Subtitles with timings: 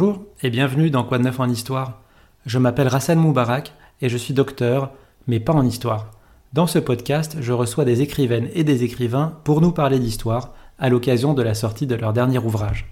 [0.00, 2.02] Bonjour et bienvenue dans Quoi de neuf en histoire.
[2.46, 4.92] Je m'appelle Rassan Moubarak et je suis docteur,
[5.26, 6.12] mais pas en histoire.
[6.52, 10.88] Dans ce podcast, je reçois des écrivaines et des écrivains pour nous parler d'histoire à
[10.88, 12.86] l'occasion de la sortie de leur dernier ouvrage.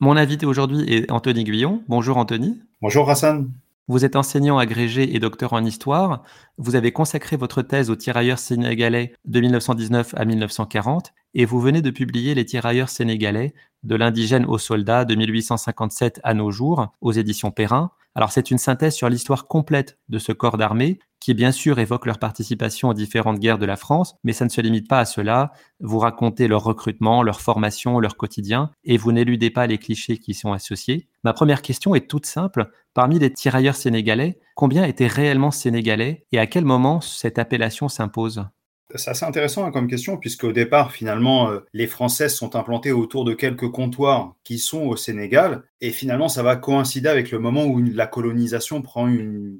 [0.00, 1.82] Mon invité aujourd'hui est Anthony Guillon.
[1.88, 2.62] Bonjour Anthony.
[2.80, 3.50] Bonjour Rassan.
[3.86, 6.22] Vous êtes enseignant agrégé et docteur en histoire.
[6.56, 11.82] Vous avez consacré votre thèse aux tirailleurs sénégalais de 1919 à 1940 et vous venez
[11.82, 17.12] de publier Les tirailleurs sénégalais de l'indigène au soldat de 1857 à nos jours aux
[17.12, 17.90] éditions Perrin.
[18.14, 22.06] Alors c'est une synthèse sur l'histoire complète de ce corps d'armée qui bien sûr évoque
[22.06, 25.04] leur participation aux différentes guerres de la France, mais ça ne se limite pas à
[25.04, 25.52] cela.
[25.78, 30.30] Vous racontez leur recrutement, leur formation, leur quotidien, et vous n'éludez pas les clichés qui
[30.30, 31.08] y sont associés.
[31.22, 32.70] Ma première question est toute simple.
[32.94, 38.46] Parmi les tirailleurs sénégalais, combien étaient réellement sénégalais et à quel moment cette appellation s'impose?
[38.94, 42.92] C'est assez intéressant hein, comme question, puisque au départ, finalement, euh, les Françaises sont implantées
[42.92, 47.38] autour de quelques comptoirs qui sont au Sénégal, et finalement, ça va coïncider avec le
[47.38, 49.08] moment où la colonisation prend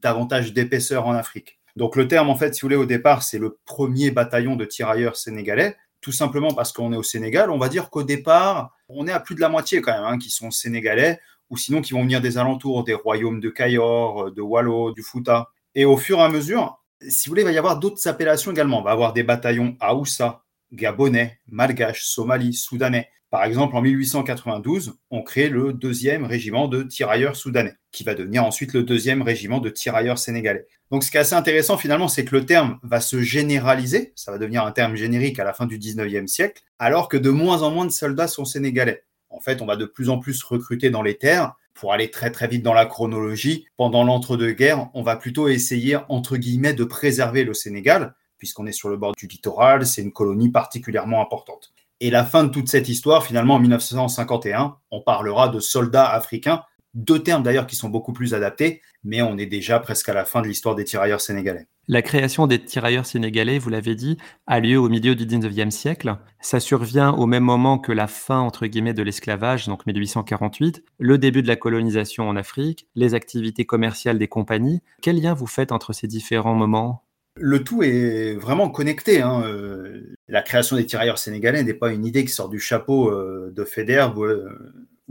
[0.03, 1.61] davantage d'épaisseur en Afrique.
[1.77, 4.65] Donc le terme, en fait, si vous voulez, au départ, c'est le premier bataillon de
[4.65, 7.51] tirailleurs sénégalais, tout simplement parce qu'on est au Sénégal.
[7.51, 10.19] On va dire qu'au départ, on est à plus de la moitié quand même, hein,
[10.19, 11.21] qui sont sénégalais,
[11.51, 15.49] ou sinon qui vont venir des alentours, des royaumes de Cayor, de Wallo, du Fouta.
[15.75, 18.51] Et au fur et à mesure, si vous voulez, il va y avoir d'autres appellations
[18.51, 18.81] également.
[18.81, 23.09] On va avoir des bataillons Aoussa, Gabonais, Malgaches, Somalis, Soudanais.
[23.31, 28.45] Par exemple, en 1892, on crée le deuxième régiment de tirailleurs soudanais, qui va devenir
[28.45, 30.67] ensuite le deuxième régiment de tirailleurs sénégalais.
[30.91, 34.33] Donc, ce qui est assez intéressant finalement, c'est que le terme va se généraliser, ça
[34.33, 37.63] va devenir un terme générique à la fin du 19e siècle, alors que de moins
[37.63, 39.05] en moins de soldats sont sénégalais.
[39.29, 42.31] En fait, on va de plus en plus recruter dans les terres pour aller très
[42.31, 47.43] très vite dans la chronologie, pendant l'entre-deux-guerres, on va plutôt essayer, entre guillemets, de préserver
[47.43, 51.73] le Sénégal, puisqu'on est sur le bord du littoral, c'est une colonie particulièrement importante.
[52.01, 56.63] Et la fin de toute cette histoire, finalement, en 1951, on parlera de soldats africains,
[56.95, 60.25] deux termes d'ailleurs qui sont beaucoup plus adaptés, mais on est déjà presque à la
[60.25, 61.67] fin de l'histoire des tirailleurs sénégalais.
[61.89, 66.17] La création des tirailleurs sénégalais, vous l'avez dit, a lieu au milieu du 19e siècle.
[66.41, 71.19] Ça survient au même moment que la fin, entre guillemets, de l'esclavage, donc 1848, le
[71.19, 74.83] début de la colonisation en Afrique, les activités commerciales des compagnies.
[75.03, 77.03] Quel lien vous faites entre ces différents moments?
[77.37, 79.23] Le tout est vraiment connecté.
[79.23, 79.43] Hein.
[79.45, 83.53] Euh, la création des tirailleurs sénégalais n'est pas une idée qui sort du chapeau euh,
[83.55, 84.15] de Fédère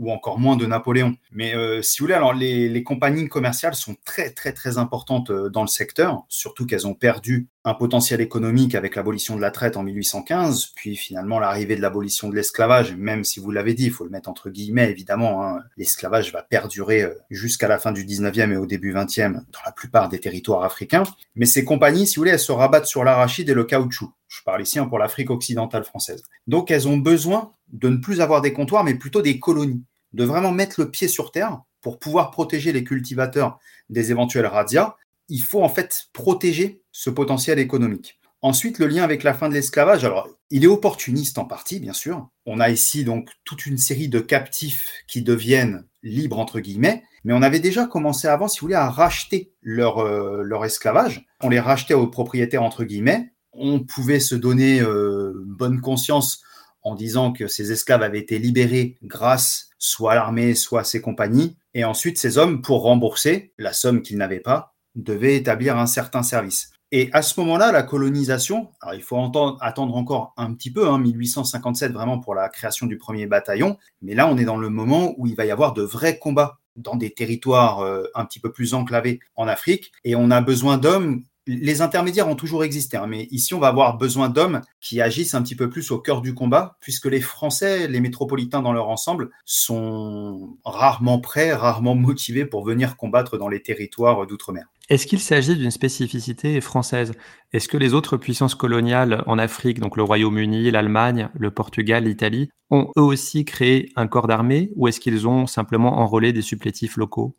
[0.00, 1.16] ou encore moins de Napoléon.
[1.30, 5.50] Mais euh, si vous voulez, alors les, compagnies commerciales sont très très très importantes euh,
[5.50, 9.76] dans le secteur, surtout qu'elles ont perdu un potentiel économique avec l'abolition de la traite
[9.76, 13.92] en 1815, puis finalement l'arrivée de l'abolition de l'esclavage, même si vous l'avez dit, il
[13.92, 18.06] faut le mettre entre guillemets évidemment, hein, l'esclavage va perdurer euh, jusqu'à la fin du
[18.06, 21.02] 19e et au début 20e dans la plupart des territoires africains.
[21.36, 24.10] Mais ces compagnies, si vous voulez, elles se rabattent sur l'arachide et le caoutchouc.
[24.28, 26.22] Je parle ici hein, pour l'Afrique occidentale française.
[26.46, 30.24] Donc elles ont besoin de ne plus avoir des comptoirs, mais plutôt des colonies de
[30.24, 34.96] vraiment mettre le pied sur terre pour pouvoir protéger les cultivateurs des éventuels radias,
[35.28, 38.20] il faut en fait protéger ce potentiel économique.
[38.42, 41.92] Ensuite, le lien avec la fin de l'esclavage, alors il est opportuniste en partie, bien
[41.92, 42.28] sûr.
[42.46, 47.34] On a ici donc toute une série de captifs qui deviennent libres, entre guillemets, mais
[47.34, 51.26] on avait déjà commencé avant, si vous voulez, à racheter leur, euh, leur esclavage.
[51.42, 53.32] On les rachetait aux propriétaires, entre guillemets.
[53.52, 56.42] On pouvait se donner euh, bonne conscience
[56.82, 61.00] en disant que ces esclaves avaient été libérés grâce soit à l'armée, soit à ses
[61.00, 61.56] compagnies.
[61.74, 66.22] Et ensuite, ces hommes, pour rembourser la somme qu'ils n'avaient pas, devaient établir un certain
[66.22, 66.72] service.
[66.92, 69.16] Et à ce moment-là, la colonisation, alors il faut
[69.60, 74.14] attendre encore un petit peu, hein, 1857 vraiment pour la création du premier bataillon, mais
[74.14, 76.96] là on est dans le moment où il va y avoir de vrais combats dans
[76.96, 81.22] des territoires euh, un petit peu plus enclavés en Afrique, et on a besoin d'hommes
[81.58, 85.34] les intermédiaires ont toujours existé, hein, mais ici, on va avoir besoin d'hommes qui agissent
[85.34, 88.88] un petit peu plus au cœur du combat, puisque les Français, les métropolitains dans leur
[88.88, 94.66] ensemble, sont rarement prêts, rarement motivés pour venir combattre dans les territoires d'outre-mer.
[94.88, 97.12] Est-ce qu'il s'agit d'une spécificité française?
[97.52, 102.50] Est-ce que les autres puissances coloniales en Afrique, donc le Royaume-Uni, l'Allemagne, le Portugal, l'Italie,
[102.70, 106.96] ont eux aussi créé un corps d'armée ou est-ce qu'ils ont simplement enrôlé des supplétifs
[106.96, 107.36] locaux?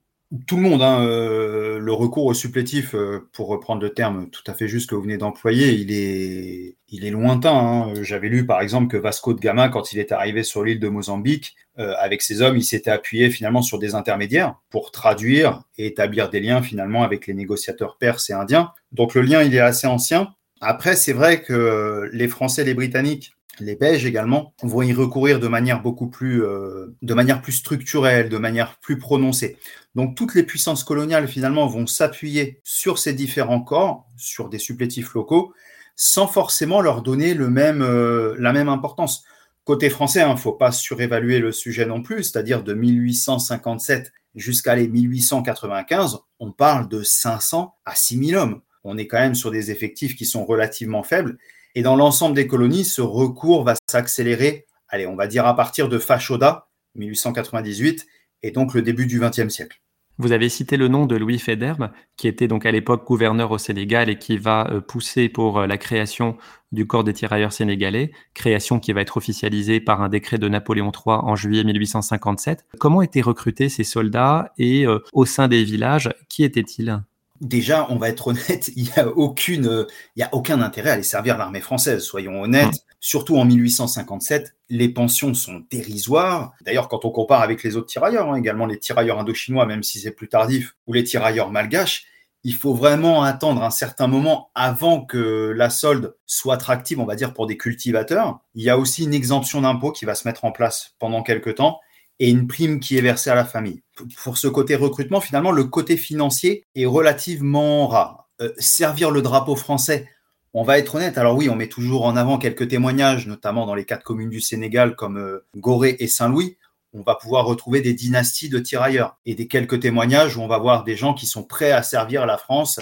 [0.48, 4.44] Tout le monde, hein, euh, le recours au supplétif, euh, pour reprendre le terme tout
[4.48, 7.54] à fait juste que vous venez d'employer, il est, il est lointain.
[7.54, 7.94] Hein.
[8.02, 10.88] J'avais lu par exemple que Vasco de Gama, quand il est arrivé sur l'île de
[10.88, 15.88] Mozambique, euh, avec ses hommes, il s'était appuyé finalement sur des intermédiaires pour traduire et
[15.88, 18.72] établir des liens finalement avec les négociateurs perses et indiens.
[18.94, 20.34] Donc le lien, il est assez ancien.
[20.62, 25.40] Après, c'est vrai que les Français et les Britanniques les Belges également vont y recourir
[25.40, 29.58] de manière beaucoup plus, euh, de manière plus structurelle, de manière plus prononcée.
[29.96, 35.14] Donc toutes les puissances coloniales finalement vont s'appuyer sur ces différents corps, sur des supplétifs
[35.14, 35.54] locaux,
[35.96, 39.24] sans forcément leur donner le même, euh, la même importance.
[39.64, 44.12] Côté français, il hein, ne faut pas surévaluer le sujet non plus, c'est-à-dire de 1857
[44.36, 48.62] jusqu'à les 1895, on parle de 500 à 6000 hommes.
[48.84, 51.38] On est quand même sur des effectifs qui sont relativement faibles.
[51.76, 55.88] Et dans l'ensemble des colonies, ce recours va s'accélérer, allez, on va dire à partir
[55.90, 58.06] de Fachoda, 1898,
[58.44, 59.82] et donc le début du XXe siècle.
[60.18, 63.58] Vous avez cité le nom de Louis Federbe, qui était donc à l'époque gouverneur au
[63.58, 66.38] Sénégal et qui va euh, pousser pour euh, la création
[66.72, 70.92] du corps des tirailleurs sénégalais, création qui va être officialisée par un décret de Napoléon
[70.92, 72.66] III en juillet 1857.
[72.78, 77.02] Comment étaient recrutés ces soldats et euh, au sein des villages, qui étaient-ils?
[77.42, 80.94] Déjà, on va être honnête, il n'y a, aucune, il y a aucun intérêt à
[80.94, 82.86] aller servir l'armée française, soyons honnêtes.
[83.00, 86.54] Surtout en 1857, les pensions sont dérisoires.
[86.62, 90.00] D'ailleurs, quand on compare avec les autres tirailleurs, hein, également les tirailleurs indochinois, même si
[90.00, 92.06] c'est plus tardif, ou les tirailleurs malgaches,
[92.44, 97.16] il faut vraiment attendre un certain moment avant que la solde soit attractive, on va
[97.16, 98.40] dire, pour des cultivateurs.
[98.54, 101.56] Il y a aussi une exemption d'impôt qui va se mettre en place pendant quelques
[101.56, 101.80] temps
[102.22, 103.82] et une prime qui est versée à la famille.
[104.24, 108.30] Pour ce côté recrutement, finalement, le côté financier est relativement rare.
[108.42, 110.08] Euh, servir le drapeau français,
[110.54, 113.74] on va être honnête, alors oui, on met toujours en avant quelques témoignages, notamment dans
[113.74, 116.60] les quatre communes du Sénégal comme euh, Gorée et Saint-Louis.
[116.94, 120.60] On va pouvoir retrouver des dynasties de tirailleurs et des quelques témoignages où on va
[120.60, 122.80] voir des gens qui sont prêts à servir la France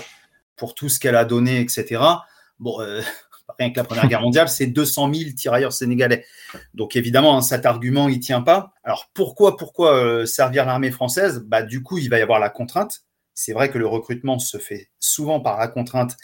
[0.57, 2.01] pour tout ce qu'elle a donné, etc.
[2.59, 3.01] Bon, euh,
[3.57, 6.25] rien que la Première Guerre mondiale, c'est 200 000 tirailleurs sénégalais.
[6.73, 8.73] Donc évidemment, hein, cet argument, il tient pas.
[8.83, 9.55] Alors pourquoi,
[9.93, 11.43] euh, servir l'armée française?
[11.45, 13.03] Bah du coup, il va y avoir la contrainte.
[13.33, 16.17] C'est vrai que le recrutement se fait souvent par la contrainte,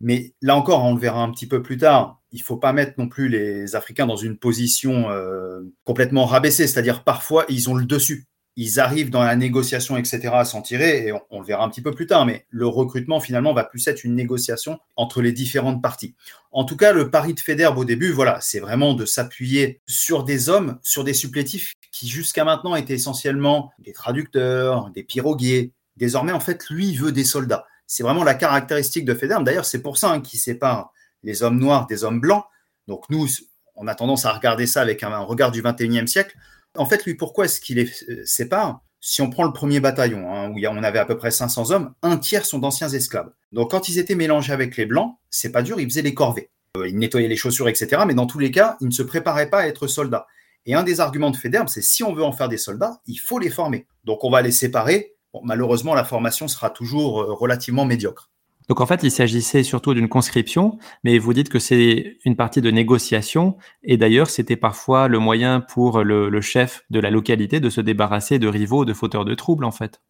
[0.00, 2.20] mais là encore, on le verra un petit peu plus tard.
[2.32, 7.04] Il faut pas mettre non plus les Africains dans une position euh, complètement rabaissée, c'est-à-dire
[7.04, 8.26] parfois ils ont le dessus
[8.56, 11.82] ils arrivent dans la négociation, etc., à s'en tirer, et on, le verra un petit
[11.82, 15.82] peu plus tard, mais le recrutement, finalement, va plus être une négociation entre les différentes
[15.82, 16.14] parties.
[16.52, 20.24] En tout cas, le pari de Federbe au début, voilà, c'est vraiment de s'appuyer sur
[20.24, 25.72] des hommes, sur des supplétifs qui jusqu'à maintenant étaient essentiellement des traducteurs, des piroguiers.
[25.96, 27.66] Désormais, en fait, lui, veut des soldats.
[27.86, 29.44] C'est vraiment la caractéristique de Federbe.
[29.44, 30.92] D'ailleurs, c'est pour ça hein, qu'il sépare
[31.22, 32.44] les hommes noirs des hommes blancs.
[32.88, 33.28] Donc nous,
[33.74, 36.36] on a tendance à regarder ça avec un regard du 21e siècle
[36.76, 38.80] en fait, lui, pourquoi est-ce qu'il les euh, sépare?
[39.00, 41.94] Si on prend le premier bataillon, hein, où on avait à peu près 500 hommes,
[42.02, 43.30] un tiers sont d'anciens esclaves.
[43.52, 46.50] Donc quand ils étaient mélangés avec les blancs, c'est pas dur, ils faisaient les corvées.
[46.76, 48.02] Euh, ils nettoyaient les chaussures, etc.
[48.06, 50.26] Mais dans tous les cas, ils ne se préparaient pas à être soldats.
[50.64, 53.16] Et un des arguments de Federbe, c'est si on veut en faire des soldats, il
[53.16, 53.86] faut les former.
[54.04, 55.14] Donc on va les séparer.
[55.44, 58.30] malheureusement, la formation sera toujours euh, relativement médiocre.
[58.68, 62.60] Donc en fait, il s'agissait surtout d'une conscription, mais vous dites que c'est une partie
[62.60, 67.70] de négociation, et d'ailleurs, c'était parfois le moyen pour le, chef de la localité de
[67.70, 70.00] se débarrasser de rivaux, de fauteurs de troubles, en fait.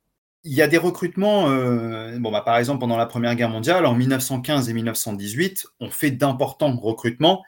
[0.45, 3.85] Il y a des recrutements, euh, bon, bah, par exemple, pendant la Première Guerre mondiale,
[3.85, 7.43] en 1915 et 1918, on fait d'importants recrutements,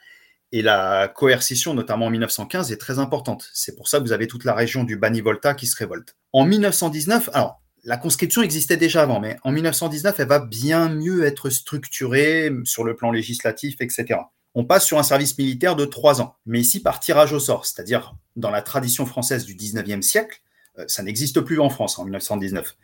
[0.52, 3.48] et la coercition, notamment en 1915, est très importante.
[3.52, 6.16] C'est pour ça que vous avez toute la région du Bani-Volta qui se révolte.
[6.32, 11.24] En 1919, alors, la conscription existait déjà avant, mais en 1919, elle va bien mieux
[11.24, 14.20] être structurée sur le plan législatif, etc.
[14.54, 17.66] On passe sur un service militaire de trois ans, mais ici par tirage au sort,
[17.66, 20.40] c'est-à-dire dans la tradition française du 19e siècle,
[20.78, 22.76] euh, ça n'existe plus en France en 1919.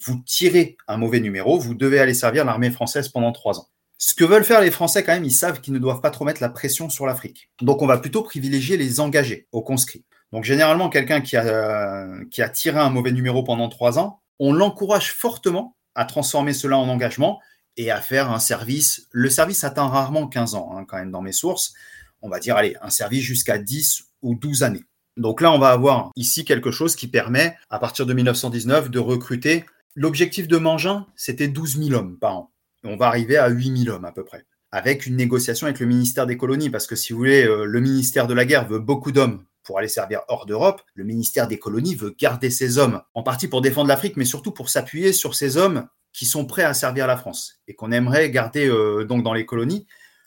[0.00, 3.68] Vous tirez un mauvais numéro, vous devez aller servir l'armée française pendant trois ans.
[3.96, 6.24] Ce que veulent faire les Français, quand même, ils savent qu'ils ne doivent pas trop
[6.24, 7.48] mettre la pression sur l'Afrique.
[7.62, 10.04] Donc on va plutôt privilégier les engagés aux conscrits.
[10.32, 14.52] Donc généralement, quelqu'un qui a, qui a tiré un mauvais numéro pendant trois ans, on
[14.52, 17.40] l'encourage fortement à transformer cela en engagement
[17.76, 19.08] et à faire un service.
[19.10, 21.74] Le service atteint rarement 15 ans, hein, quand même, dans mes sources.
[22.22, 24.84] On va dire, allez, un service jusqu'à 10 ou 12 années.
[25.16, 28.98] Donc là, on va avoir ici quelque chose qui permet, à partir de 1919, de
[28.98, 29.64] recruter.
[29.94, 32.50] L'objectif de Mangin, c'était 12 000 hommes par an.
[32.82, 35.86] on va arriver à 8 000 hommes à peu près, avec une négociation avec le
[35.86, 38.80] ministère des colonies, parce que si vous voulez, euh, le ministère de la guerre veut
[38.80, 40.82] beaucoup d'hommes pour aller servir hors d'Europe.
[40.94, 44.52] Le ministère des colonies veut garder ces hommes, en partie pour défendre l'Afrique, mais surtout
[44.52, 48.30] pour s'appuyer sur ces hommes qui sont prêts à servir la France et qu'on aimerait
[48.30, 49.86] garder euh, donc dans les colonies.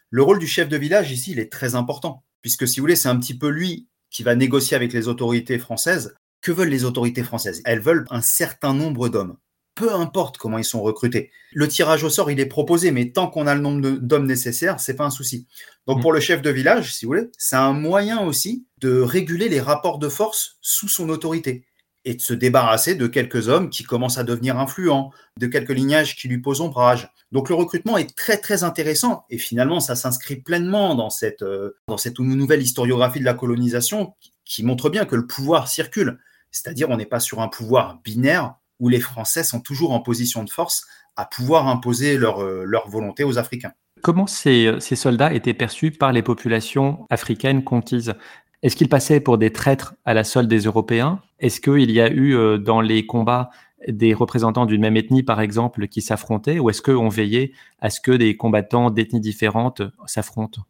[0.10, 2.96] Le rôle du chef de village ici, il est très important, puisque si vous voulez,
[2.96, 6.15] c'est un petit peu lui qui va négocier avec les autorités françaises.
[6.41, 7.62] Que veulent les autorités françaises?
[7.65, 9.38] Elles veulent un certain nombre d'hommes
[9.77, 11.31] peu importe comment ils sont recrutés.
[11.53, 14.79] Le tirage au sort, il est proposé, mais tant qu'on a le nombre d'hommes nécessaires,
[14.79, 15.48] c'est pas un souci.
[15.86, 16.01] Donc mm.
[16.01, 19.62] pour le chef de village, si vous voulez, c'est un moyen aussi de réguler les
[19.62, 21.63] rapports de force sous son autorité
[22.05, 26.15] et de se débarrasser de quelques hommes qui commencent à devenir influents, de quelques lignages
[26.15, 27.12] qui lui posent ombrage.
[27.31, 31.75] Donc le recrutement est très très intéressant et finalement ça s'inscrit pleinement dans cette, euh,
[31.88, 36.17] dans cette nouvelle historiographie de la colonisation qui montre bien que le pouvoir circule.
[36.50, 40.43] C'est-à-dire on n'est pas sur un pouvoir binaire où les Français sont toujours en position
[40.43, 43.74] de force à pouvoir imposer leur, euh, volonté aux Africains.
[44.03, 48.13] Comment ces, ces, soldats étaient perçus par les populations africaines conquises?
[48.62, 51.22] Est-ce qu'ils passaient pour des traîtres à la solde des Européens?
[51.39, 53.50] Est-ce qu'il y a eu euh, dans les combats
[53.88, 56.60] des représentants d'une même ethnie, par exemple, qui s'affrontaient?
[56.60, 60.62] Ou est-ce qu'on veillait à ce que des combattants d'ethnies différentes s'affrontent?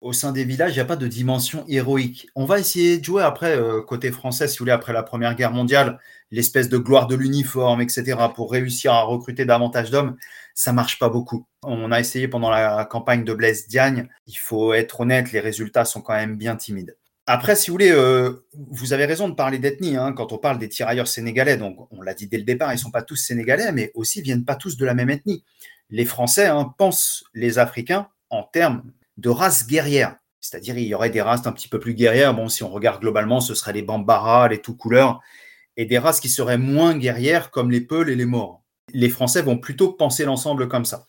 [0.00, 2.28] Au sein des villages, il n'y a pas de dimension héroïque.
[2.36, 5.34] On va essayer de jouer après, euh, côté français, si vous voulez, après la Première
[5.34, 5.98] Guerre mondiale,
[6.30, 10.16] l'espèce de gloire de l'uniforme, etc., pour réussir à recruter davantage d'hommes,
[10.54, 11.46] ça marche pas beaucoup.
[11.62, 14.08] On a essayé pendant la campagne de Blaise Diagne.
[14.26, 16.96] Il faut être honnête, les résultats sont quand même bien timides.
[17.26, 20.58] Après, si vous voulez, euh, vous avez raison de parler d'ethnie hein, quand on parle
[20.58, 21.56] des tirailleurs sénégalais.
[21.56, 24.22] Donc, on l'a dit dès le départ, ils ne sont pas tous sénégalais, mais aussi
[24.22, 25.44] viennent pas tous de la même ethnie.
[25.90, 28.82] Les Français hein, pensent les Africains en termes
[29.18, 30.16] de races guerrières.
[30.40, 32.34] C'est-à-dire, il y aurait des races un petit peu plus guerrières.
[32.34, 35.20] Bon, si on regarde globalement, ce seraient les Bambara, les tout couleurs,
[35.76, 38.62] et des races qui seraient moins guerrières, comme les Peuls et les Maures.
[38.94, 41.04] Les Français vont plutôt penser l'ensemble comme ça.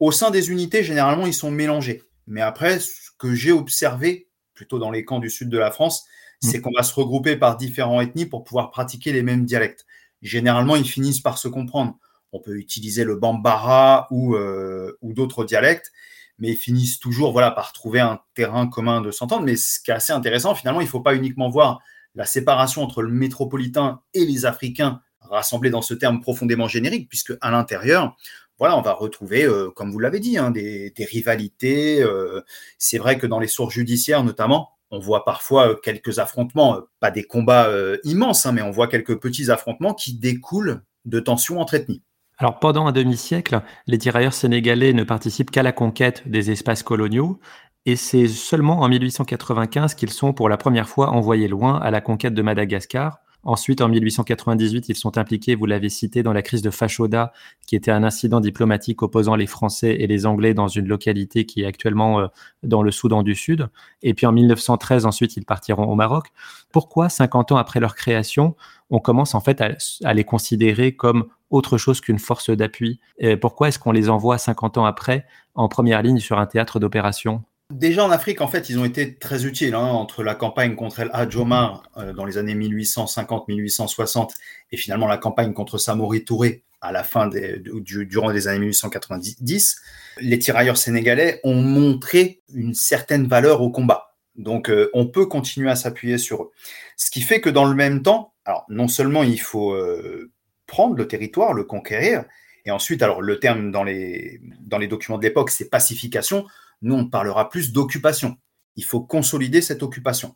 [0.00, 2.02] Au sein des unités, généralement, ils sont mélangés.
[2.26, 6.04] Mais après, ce que j'ai observé, plutôt dans les camps du sud de la France,
[6.42, 6.48] mm.
[6.48, 9.86] c'est qu'on va se regrouper par différents ethnies pour pouvoir pratiquer les mêmes dialectes.
[10.20, 11.98] Généralement, ils finissent par se comprendre.
[12.32, 15.92] On peut utiliser le Bambara ou, euh, ou d'autres dialectes,
[16.38, 19.44] mais ils finissent toujours voilà, par trouver un terrain commun de s'entendre.
[19.44, 21.80] Mais ce qui est assez intéressant, finalement, il ne faut pas uniquement voir
[22.14, 27.32] la séparation entre le métropolitain et les Africains rassemblés dans ce terme profondément générique, puisque
[27.40, 28.16] à l'intérieur,
[28.58, 32.02] voilà, on va retrouver, euh, comme vous l'avez dit, hein, des, rivalités.
[32.02, 32.40] Euh,
[32.78, 37.10] c'est vrai que dans les sources judiciaires, notamment, on voit parfois euh, quelques affrontements, pas
[37.10, 37.70] des combats
[38.04, 42.02] immenses, hein, mais on voit quelques petits affrontements qui découlent de tensions entre ethnies.
[42.38, 47.38] Alors pendant un demi-siècle, les tirailleurs sénégalais ne participent qu'à la conquête des espaces coloniaux,
[47.86, 52.00] et c'est seulement en 1895 qu'ils sont pour la première fois envoyés loin à la
[52.00, 53.18] conquête de Madagascar.
[53.46, 57.34] Ensuite, en 1898, ils sont impliqués, vous l'avez cité, dans la crise de Fashoda,
[57.66, 61.60] qui était un incident diplomatique opposant les Français et les Anglais dans une localité qui
[61.60, 62.26] est actuellement euh,
[62.62, 63.68] dans le Soudan du Sud.
[64.02, 66.28] Et puis en 1913, ensuite, ils partiront au Maroc.
[66.72, 68.56] Pourquoi, 50 ans après leur création,
[68.88, 73.00] on commence en fait à, les considérer comme autre chose qu'une force d'appui
[73.40, 77.42] Pourquoi est-ce qu'on les envoie 50 ans après en première ligne sur un théâtre d'opération?
[77.72, 81.00] Déjà en Afrique, en fait, ils ont été très utiles hein, entre la campagne contre
[81.00, 84.30] El Hadj Omar euh, dans les années 1850-1860
[84.70, 88.58] et finalement la campagne contre Samori Touré à la fin des, du, durant les années
[88.58, 89.80] 1890.
[90.20, 94.14] Les tirailleurs sénégalais ont montré une certaine valeur au combat.
[94.36, 96.50] Donc, euh, on peut continuer à s'appuyer sur eux.
[96.98, 100.30] Ce qui fait que dans le même temps, alors non seulement il faut euh,
[100.66, 102.24] prendre le territoire, le conquérir,
[102.64, 106.46] et ensuite, alors le terme dans les, dans les documents de l'époque, c'est pacification.
[106.82, 108.36] Nous, on parlera plus d'occupation.
[108.76, 110.34] Il faut consolider cette occupation.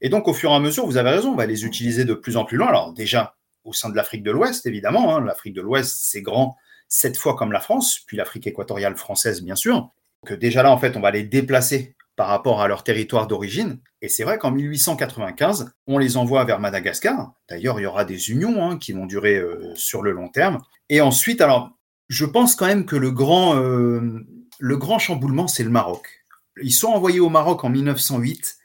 [0.00, 2.14] Et donc, au fur et à mesure, vous avez raison, on va les utiliser de
[2.14, 2.68] plus en plus loin.
[2.68, 5.16] Alors, déjà, au sein de l'Afrique de l'Ouest, évidemment.
[5.16, 5.24] Hein.
[5.24, 6.56] L'Afrique de l'Ouest, c'est grand
[6.88, 9.90] sept fois comme la France, puis l'Afrique équatoriale française, bien sûr.
[10.26, 13.78] Que déjà là, en fait, on va les déplacer par rapport à leur territoire d'origine.
[14.00, 17.32] Et c'est vrai qu'en 1895, on les envoie vers Madagascar.
[17.48, 20.60] D'ailleurs, il y aura des unions hein, qui vont durer euh, sur le long terme.
[20.88, 21.72] Et ensuite, alors,
[22.08, 24.24] je pense quand même que le grand, euh,
[24.58, 26.24] le grand chamboulement, c'est le Maroc.
[26.62, 28.58] Ils sont envoyés au Maroc en 1908,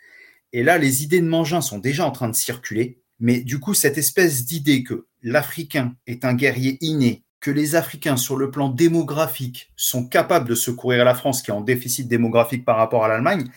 [0.53, 3.01] et là, les idées de Mangin sont déjà en train de circuler.
[3.19, 8.17] Mais du coup, cette espèce d'idée que l'Africain est un guerrier inné, que les Africains,
[8.17, 12.65] sur le plan démographique, sont capables de secourir la France qui est en déficit démographique
[12.65, 13.49] par rapport à l'Allemagne,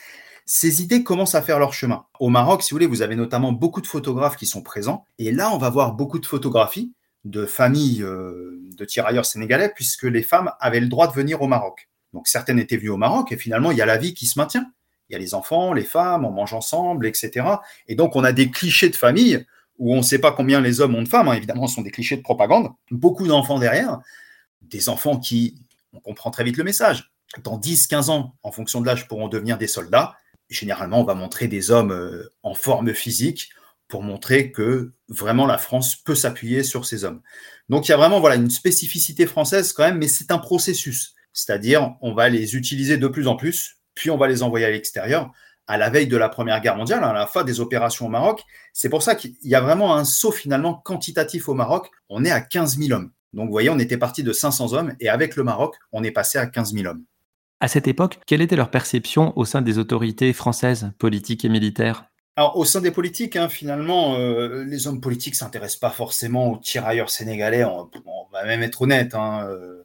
[0.47, 2.07] ces idées commencent à faire leur chemin.
[2.21, 5.05] Au Maroc, si vous voulez, vous avez notamment beaucoup de photographes qui sont présents.
[5.19, 6.93] Et là, on va voir beaucoup de photographies
[7.25, 11.49] de familles euh, de tirailleurs sénégalais, puisque les femmes avaient le droit de venir au
[11.49, 11.89] Maroc.
[12.13, 14.39] Donc certaines étaient venues au Maroc et finalement il y a la vie qui se
[14.39, 14.71] maintient.
[15.09, 17.47] Il y a les enfants, les femmes, on mange ensemble, etc.
[17.89, 19.45] Et donc on a des clichés de famille
[19.79, 21.29] où on ne sait pas combien les hommes ont de femmes.
[21.29, 21.35] Hein.
[21.35, 22.71] Évidemment, ce sont des clichés de propagande.
[22.91, 23.99] Beaucoup d'enfants derrière,
[24.63, 25.57] des enfants qui,
[25.93, 27.13] on comprend très vite le message,
[27.43, 30.17] dans 10-15 ans, en fonction de l'âge, pourront devenir des soldats.
[30.49, 33.51] Généralement, on va montrer des hommes euh, en forme physique
[33.89, 37.23] pour montrer que vraiment la France peut s'appuyer sur ces hommes.
[37.69, 41.15] Donc il y a vraiment voilà une spécificité française quand même, mais c'est un processus.
[41.33, 44.71] C'est-à-dire, on va les utiliser de plus en plus, puis on va les envoyer à
[44.71, 45.33] l'extérieur
[45.67, 48.43] à la veille de la Première Guerre mondiale, à la fin des opérations au Maroc.
[48.73, 51.91] C'est pour ça qu'il y a vraiment un saut finalement quantitatif au Maroc.
[52.09, 53.11] On est à 15 000 hommes.
[53.33, 56.11] Donc vous voyez, on était parti de 500 hommes et avec le Maroc, on est
[56.11, 57.05] passé à 15 000 hommes.
[57.61, 62.05] À cette époque, quelle était leur perception au sein des autorités françaises, politiques et militaires?
[62.37, 66.59] Alors, au sein des politiques, hein, finalement, euh, les hommes politiques s'intéressent pas forcément aux
[66.59, 67.65] tirailleurs sénégalais.
[67.65, 67.89] On,
[68.31, 69.15] va même être honnête.
[69.15, 69.85] Hein, euh,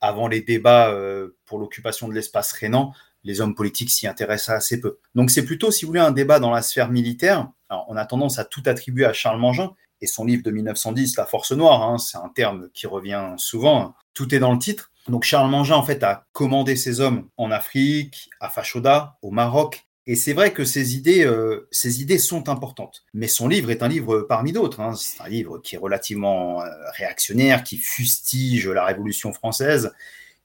[0.00, 4.80] avant les débats euh, pour l'occupation de l'espace rhénan, les hommes politiques s'y intéressaient assez
[4.80, 4.98] peu.
[5.14, 7.48] Donc c'est plutôt, si vous voulez, un débat dans la sphère militaire.
[7.88, 9.70] On a tendance à tout attribuer à Charles Mangin
[10.02, 13.94] et son livre de 1910, La Force Noire, hein, c'est un terme qui revient souvent,
[14.12, 14.91] tout est dans le titre.
[15.08, 19.84] Donc Charles Mangin, en fait, a commandé ses hommes en Afrique, à Fashoda, au Maroc,
[20.06, 23.04] Et c'est vrai que ces idées, euh, ces idées sont importantes.
[23.14, 24.80] Mais son livre est un livre parmi d'autres.
[24.80, 24.94] Hein.
[24.94, 26.66] C'est un livre qui est relativement euh,
[26.96, 29.92] réactionnaire, qui fustige la Révolution française,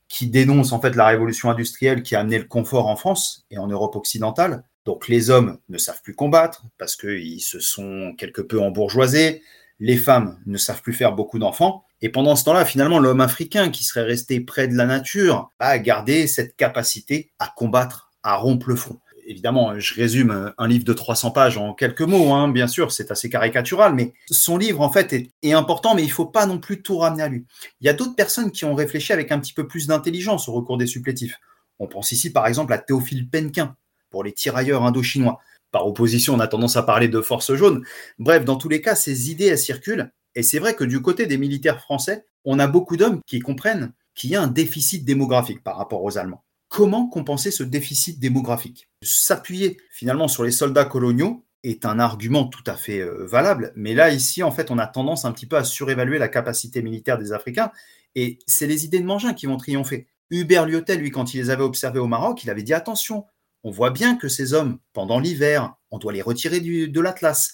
[0.08, 3.58] qui dénonce en fait la révolution industrielle qui a amené le confort en France et
[3.58, 4.64] en Europe occidentale.
[4.86, 9.42] Donc les hommes ne savent plus combattre parce qu'ils se sont quelque peu embourgeoisés.
[9.80, 11.87] Les femmes ne savent plus faire beaucoup d'enfants.
[12.02, 15.78] Et pendant ce temps-là, finalement, l'homme africain qui serait resté près de la nature a
[15.80, 20.94] gardé cette capacité à combattre, à rompre le front évidemment, je résume un livre de
[20.94, 24.90] 300 pages en quelques mots, hein, bien sûr, c'est assez caricatural, mais son livre, en
[24.90, 25.14] fait,
[25.44, 27.46] est, important, mais il ne faut pas non plus tout ramener à lui.
[27.82, 30.54] Il y a d'autres personnes qui ont réfléchi avec un petit peu plus d'intelligence au
[30.54, 31.36] recours des supplétifs.
[31.80, 33.76] On pense ici, par exemple, à Théophile Penquin,
[34.10, 35.40] pour les tirailleurs indo-chinois.
[35.72, 37.84] Par opposition, on a tendance à parler de force jaune.
[38.18, 40.12] Bref, dans tous les cas, ces idées, elles circulent.
[40.38, 43.92] Et c'est vrai que du côté des militaires français, on a beaucoup d'hommes qui comprennent
[44.14, 46.44] qu'il y a un déficit démographique par rapport aux Allemands.
[46.70, 48.88] Comment compenser ce déficit démographique?
[49.02, 53.96] S'appuyer finalement sur les soldats coloniaux est un argument tout à fait euh, valable, mais
[53.96, 57.18] là, ici, en fait, on a tendance un petit peu à surévaluer la capacité militaire
[57.18, 57.72] des Africains,
[58.14, 60.06] et c'est les idées de Mangin qui vont triompher.
[60.30, 63.26] Hubert Lyotel, lui, quand il les avait observés au Maroc, il avait dit attention,
[63.64, 67.54] on voit bien que ces hommes, pendant l'hiver, on doit les retirer de l'Atlas,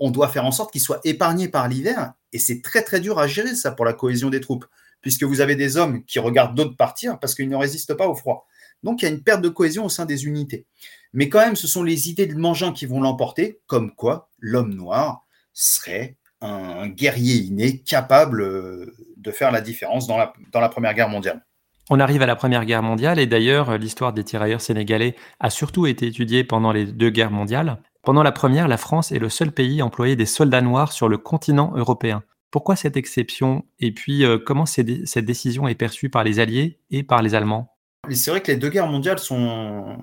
[0.00, 3.18] on doit faire en sorte qu'ils soient épargnés par l'hiver, et c'est très très dur
[3.18, 4.66] à gérer ça pour la cohésion des troupes
[5.00, 8.14] puisque vous avez des hommes qui regardent d'autres partir parce qu'ils ne résistent pas au
[8.14, 8.46] froid.
[8.82, 10.66] Donc il y a une perte de cohésion au sein des unités.
[11.12, 14.74] Mais quand même, ce sont les idées de Mangin qui vont l'emporter, comme quoi l'homme
[14.74, 20.68] noir serait un guerrier inné capable euh, de faire la différence dans la, dans la
[20.68, 21.44] Première Guerre mondiale.
[21.90, 25.86] On arrive à la Première Guerre mondiale et d'ailleurs l'histoire des tirailleurs sénégalais a surtout
[25.86, 27.78] été étudiée pendant les deux guerres mondiales.
[28.08, 31.10] Pendant la première, la France est le seul pays à employer des soldats noirs sur
[31.10, 32.22] le continent européen.
[32.50, 33.66] Pourquoi cette exception?
[33.80, 34.86] Et puis, euh, comment cette
[35.18, 37.76] décision est perçue par les Alliés et par les Allemands?
[38.10, 39.98] C'est vrai que les deux guerres mondiales sont,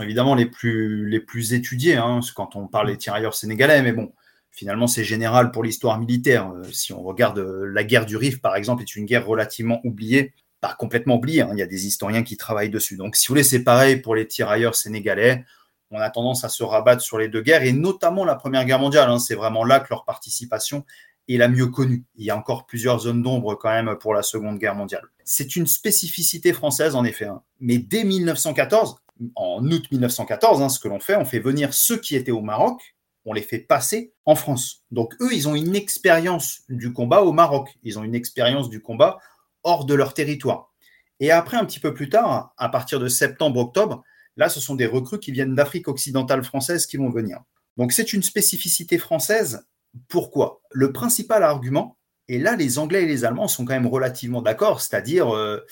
[0.00, 4.12] évidemment les plus, les plus étudiées hein, quand on parle des tirailleurs sénégalais, mais bon,
[4.50, 6.50] finalement c'est général pour l'histoire militaire.
[6.50, 9.80] Euh, si on regarde euh, la guerre du Rif, par exemple, est une guerre relativement
[9.84, 12.96] oubliée, pas complètement oubliée, hein, il y a des historiens qui travaillent dessus.
[12.96, 15.44] Donc si vous voulez, c'est pareil pour les tirailleurs sénégalais,
[15.90, 18.78] on a tendance à se rabattre sur les deux guerres, et notamment la Première Guerre
[18.78, 19.10] mondiale.
[19.10, 20.84] Hein, c'est vraiment là que leur participation
[21.28, 22.04] est la mieux connue.
[22.16, 25.02] Il y a encore plusieurs zones d'ombre quand même pour la Seconde Guerre mondiale.
[25.24, 27.26] C'est une spécificité française en effet.
[27.26, 27.42] Hein.
[27.60, 28.96] Mais dès 1914,
[29.34, 32.42] en août 1914, hein, ce que l'on fait, on fait venir ceux qui étaient au
[32.42, 34.84] Maroc, on les fait passer en France.
[34.90, 37.76] Donc eux, ils ont une expérience du combat au Maroc.
[37.82, 39.18] Ils ont une expérience du combat
[39.64, 40.72] hors de leur territoire.
[41.18, 44.04] Et après, un petit peu plus tard, à partir de septembre-octobre,
[44.36, 47.40] là, ce sont des recrues qui viennent d'Afrique occidentale française qui vont venir.
[47.76, 49.66] Donc c'est une spécificité française
[50.08, 50.60] pourquoi?
[50.70, 51.96] Le principal argument,
[52.28, 55.64] et là les Anglais et les Allemands sont quand même relativement d'accord, c'est-à-dire euh,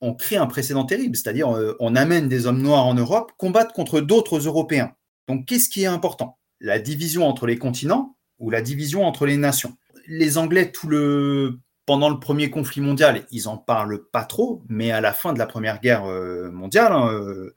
[0.00, 3.72] on crée un précédent terrible, c'est-à-dire euh, on amène des hommes noirs en Europe combattre
[3.72, 4.92] contre d'autres Européens.
[5.28, 6.38] Donc qu'est-ce qui est important?
[6.60, 9.76] La division entre les continents ou la division entre les nations?
[10.06, 14.90] Les Anglais, tout le pendant le premier conflit mondial, ils en parlent pas trop, mais
[14.90, 17.10] à la fin de la Première Guerre euh, mondiale, hein,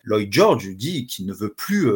[0.03, 1.89] Lloyd George dit qu'il ne veut plus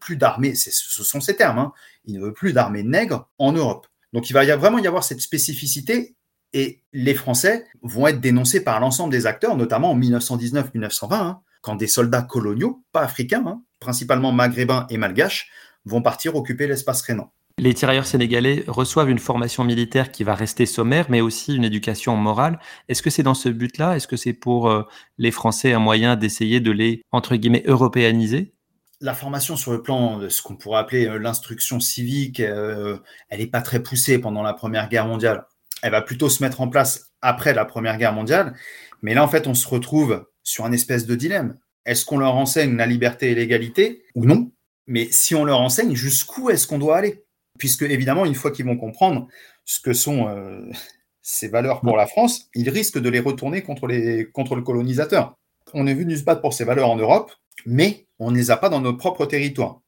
[0.00, 1.72] plus d'armée, ce sont ses termes, hein.
[2.04, 3.86] il ne veut plus d'armée nègre en Europe.
[4.12, 6.14] Donc il va vraiment y avoir cette spécificité
[6.52, 11.74] et les Français vont être dénoncés par l'ensemble des acteurs, notamment en 1919-1920, hein, quand
[11.74, 15.50] des soldats coloniaux, pas africains, principalement maghrébins et malgaches,
[15.84, 17.32] vont partir occuper l'espace rhénan.
[17.56, 22.16] Les tirailleurs sénégalais reçoivent une formation militaire qui va rester sommaire, mais aussi une éducation
[22.16, 22.58] morale.
[22.88, 23.94] Est-ce que c'est dans ce but-là?
[23.96, 24.82] Est-ce que c'est pour euh,
[25.18, 28.52] les Français un moyen d'essayer de les, entre guillemets, européaniser?
[29.00, 33.38] La formation sur le plan de ce qu'on pourrait appeler euh, l'instruction civique, euh, elle
[33.38, 35.46] n'est pas très poussée pendant la Première Guerre mondiale.
[35.82, 38.54] Elle va plutôt se mettre en place après la Première Guerre mondiale.
[39.00, 41.56] Mais là, en fait, on se retrouve sur un espèce de dilemme.
[41.86, 44.50] Est-ce qu'on leur enseigne la liberté et l'égalité ou non?
[44.86, 47.24] Mais si on leur enseigne, jusqu'où est-ce qu'on doit aller?
[47.58, 49.28] Puisque, évidemment, une fois qu'ils vont comprendre
[49.64, 50.70] ce que sont euh,
[51.22, 55.36] ces valeurs pour la France, ils risquent de les retourner contre, le colonisateur.
[55.72, 57.32] On est venu se battre pour ces valeurs en Europe,
[57.66, 59.80] mais on ne les a pas dans notre propre territoire.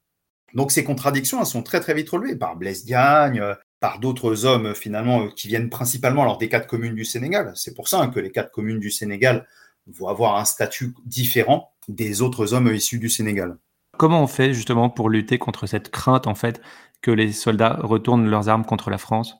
[0.54, 4.74] Donc ces contradictions, sont très très vite relevées par Blaise Diagne, euh, par d'autres hommes
[4.74, 7.52] finalement euh, qui viennent principalement des quatre communes du Sénégal.
[7.54, 9.46] C'est pour ça que les quatre communes du Sénégal
[9.86, 13.58] vont avoir un statut différent des autres hommes issus du Sénégal.
[13.98, 16.60] Comment on fait justement pour lutter contre cette crainte en fait
[17.10, 19.36] les soldats retournent leurs armes contre la France?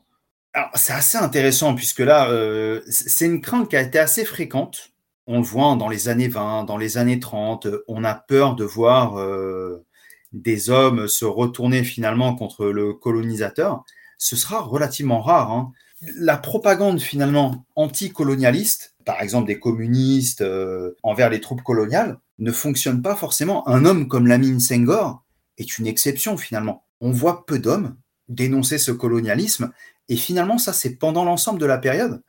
[0.74, 4.94] C'est assez intéressant puisque là euh, c'est une crainte qui a été assez fréquente
[5.26, 8.64] on le voit dans les années 20, dans les années 30, on a peur de
[8.64, 9.84] voir euh,
[10.32, 13.84] des hommes se retourner finalement contre le colonisateur.
[14.18, 15.50] Ce sera relativement rare.
[15.50, 15.72] Hein.
[16.14, 23.02] La propagande finalement anticolonialiste, par exemple des communistes euh, envers les troupes coloniales, ne fonctionne
[23.02, 23.68] pas forcément.
[23.68, 25.24] Un homme comme Lamine Senghor
[25.58, 26.84] est une exception finalement.
[27.00, 27.96] On voit peu d'hommes
[28.28, 29.72] dénoncer ce colonialisme,
[30.08, 32.22] et finalement ça c'est pendant l'ensemble de la période,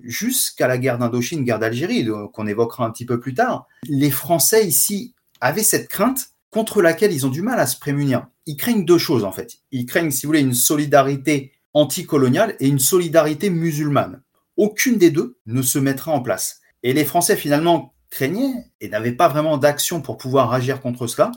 [0.00, 3.66] jusqu'à la guerre d'Indochine, guerre d'Algérie, qu'on évoquera un petit peu plus tard.
[3.88, 8.26] Les Français ici avaient cette crainte contre laquelle ils ont du mal à se prémunir.
[8.46, 9.58] Ils craignent deux choses en fait.
[9.72, 14.22] Ils craignent, si vous voulez, une solidarité anticoloniale et une solidarité musulmane.
[14.56, 16.60] Aucune des deux ne se mettra en place.
[16.82, 21.32] Et les Français finalement craignaient et n'avaient pas vraiment d'action pour pouvoir agir contre cela.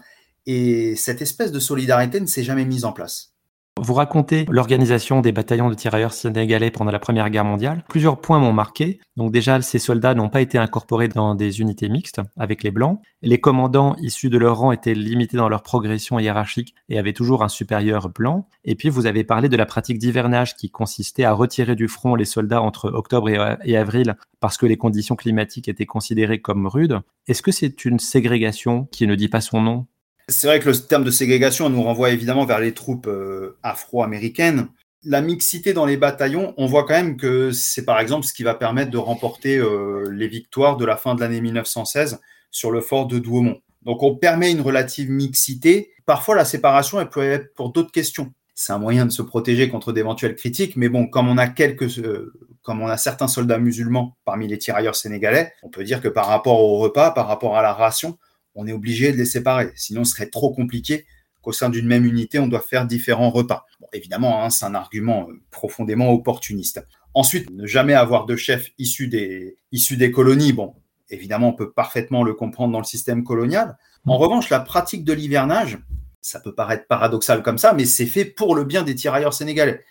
[0.48, 3.34] Et cette espèce de solidarité ne s'est jamais mise en place.
[3.80, 7.84] Vous racontez l'organisation des bataillons de tirailleurs sénégalais pendant la Première Guerre mondiale.
[7.88, 9.00] Plusieurs points m'ont marqué.
[9.18, 13.00] Donc déjà, ces soldats n'ont pas été incorporés dans des unités mixtes avec les Blancs.
[13.22, 17.44] Les commandants issus de leur rang étaient limités dans leur progression hiérarchique et avaient toujours
[17.44, 18.48] un supérieur blanc.
[18.64, 22.16] Et puis, vous avez parlé de la pratique d'hivernage qui consistait à retirer du front
[22.16, 27.02] les soldats entre octobre et avril parce que les conditions climatiques étaient considérées comme rudes.
[27.28, 29.88] Est-ce que c'est une ségrégation qui ne dit pas son nom?
[30.30, 34.68] C'est vrai que le terme de ségrégation nous renvoie évidemment vers les troupes euh, afro-américaines.
[35.04, 38.44] La mixité dans les bataillons, on voit quand même que c'est par exemple ce qui
[38.44, 42.20] va permettre de remporter euh, les victoires de la fin de l'année 1916
[42.52, 43.62] sur le fort de Douaumont.
[43.84, 45.94] Donc on permet une relative mixité.
[46.06, 48.34] Parfois la séparation elle peut être pour d'autres questions.
[48.54, 52.00] C'est un moyen de se protéger contre d'éventuelles critiques, mais bon, comme on a quelques,
[52.00, 56.08] euh, comme on a certains soldats musulmans parmi les tirailleurs sénégalais, on peut dire que
[56.10, 58.18] par rapport au repas, par rapport à la ration,
[58.58, 59.72] on est obligé de les séparer.
[59.76, 61.06] Sinon, ce serait trop compliqué
[61.42, 63.66] qu'au sein d'une même unité, on doit faire différents repas.
[63.94, 66.86] évidemment, hein, c'est un argument euh, profondément opportuniste.
[67.14, 70.74] Ensuite, ne jamais avoir de chef issu des, issu des colonies, bon,
[71.10, 73.78] évidemment, on peut parfaitement le comprendre dans le système colonial.
[74.08, 75.78] En revanche, la pratique de l'hivernage,
[76.22, 79.84] ça peut paraître paradoxal comme ça, mais c'est fait pour le bien des tirailleurs sénégalais.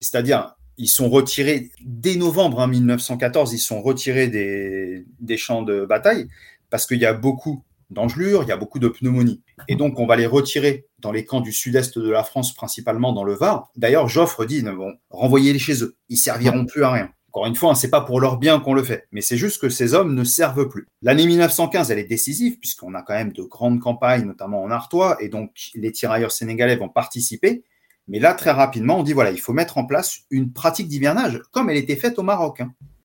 [0.00, 5.84] C'est-à-dire, ils sont retirés dès novembre 1914, hein, ils sont retirés des, des champs de
[5.84, 6.28] bataille
[6.70, 9.42] parce qu'il y a beaucoup d'engelure, il y a beaucoup de pneumonie.
[9.68, 13.12] Et donc, on va les retirer dans les camps du sud-est de la France, principalement
[13.12, 13.70] dans le Var.
[13.76, 17.10] D'ailleurs, Joffre dit, bon, renvoyez-les chez eux, ils serviront plus à rien.
[17.36, 19.36] Encore une fois, ce hein, c'est pas pour leur bien qu'on le fait, mais c'est
[19.36, 20.88] juste que ces hommes ne servent plus.
[21.02, 25.18] L'année 1915, elle est décisive, puisqu'on a quand même de grandes campagnes, notamment en Artois,
[25.20, 27.62] et donc les tirailleurs sénégalais vont participer.
[28.08, 31.42] Mais là, très rapidement, on dit voilà, il faut mettre en place une pratique d'hivernage,
[31.52, 32.62] comme elle était faite au Maroc.
[32.62, 32.72] Hein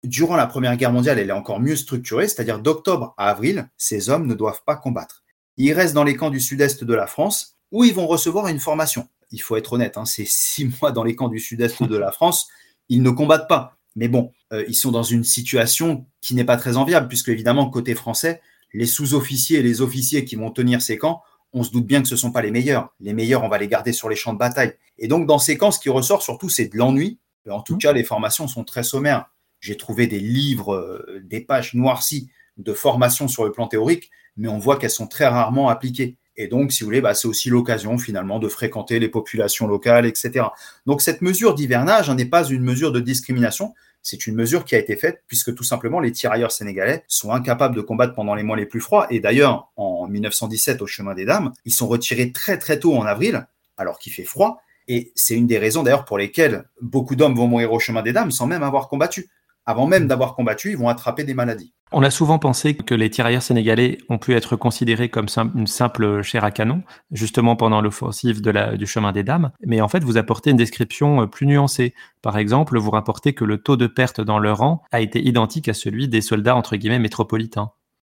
[0.03, 4.09] durant la Première Guerre mondiale, elle est encore mieux structurée, c'est-à-dire d'octobre à avril, ces
[4.09, 5.23] hommes ne doivent pas combattre.
[5.57, 8.59] Ils restent dans les camps du sud-est de la France où ils vont recevoir une
[8.59, 9.07] formation.
[9.31, 12.11] Il faut être honnête, hein, c'est six mois dans les camps du sud-est de la
[12.11, 12.47] France,
[12.89, 13.77] ils ne combattent pas.
[13.95, 17.69] Mais bon, euh, ils sont dans une situation qui n'est pas très enviable, puisque évidemment,
[17.69, 18.41] côté français,
[18.73, 22.07] les sous-officiers et les officiers qui vont tenir ces camps, on se doute bien que
[22.07, 22.93] ce ne sont pas les meilleurs.
[22.99, 24.73] Les meilleurs, on va les garder sur les champs de bataille.
[24.99, 27.19] Et donc, dans ces camps, ce qui ressort surtout, c'est de l'ennui.
[27.49, 27.79] En tout mmh.
[27.79, 29.29] cas, les formations sont très sommaires.
[29.59, 34.47] J'ai trouvé des livres, euh, des pages noircies de formation sur le plan théorique, mais
[34.47, 36.17] on voit qu'elles sont très rarement appliquées.
[36.35, 40.05] Et donc, si vous voulez, bah, c'est aussi l'occasion finalement de fréquenter les populations locales,
[40.05, 40.45] etc.
[40.85, 44.77] Donc, cette mesure d'hivernage n'est pas une mesure de discrimination, c'est une mesure qui a
[44.77, 48.55] été faite puisque tout simplement les tirailleurs sénégalais sont incapables de combattre pendant les mois
[48.55, 49.05] les plus froids.
[49.09, 53.05] Et d'ailleurs, en 1917, au chemin des dames, ils sont retirés très très tôt en
[53.05, 54.61] avril, alors qu'il fait froid.
[54.87, 58.13] Et c'est une des raisons d'ailleurs pour lesquelles beaucoup d'hommes vont mourir au chemin des
[58.13, 59.29] dames sans même avoir combattu
[59.67, 61.73] avant même d'avoir combattu, ils vont attraper des maladies.
[61.91, 66.21] On a souvent pensé que les tirailleurs sénégalais ont pu être considérés comme une simple
[66.21, 69.51] chair à canon, justement pendant l'offensive du chemin des dames.
[69.65, 71.93] Mais en fait, vous apportez une description euh, plus nuancée.
[72.21, 75.69] Par exemple, vous rapportez que le taux de perte dans leur rang a été identique
[75.69, 77.71] à celui des soldats entre guillemets métropolitains.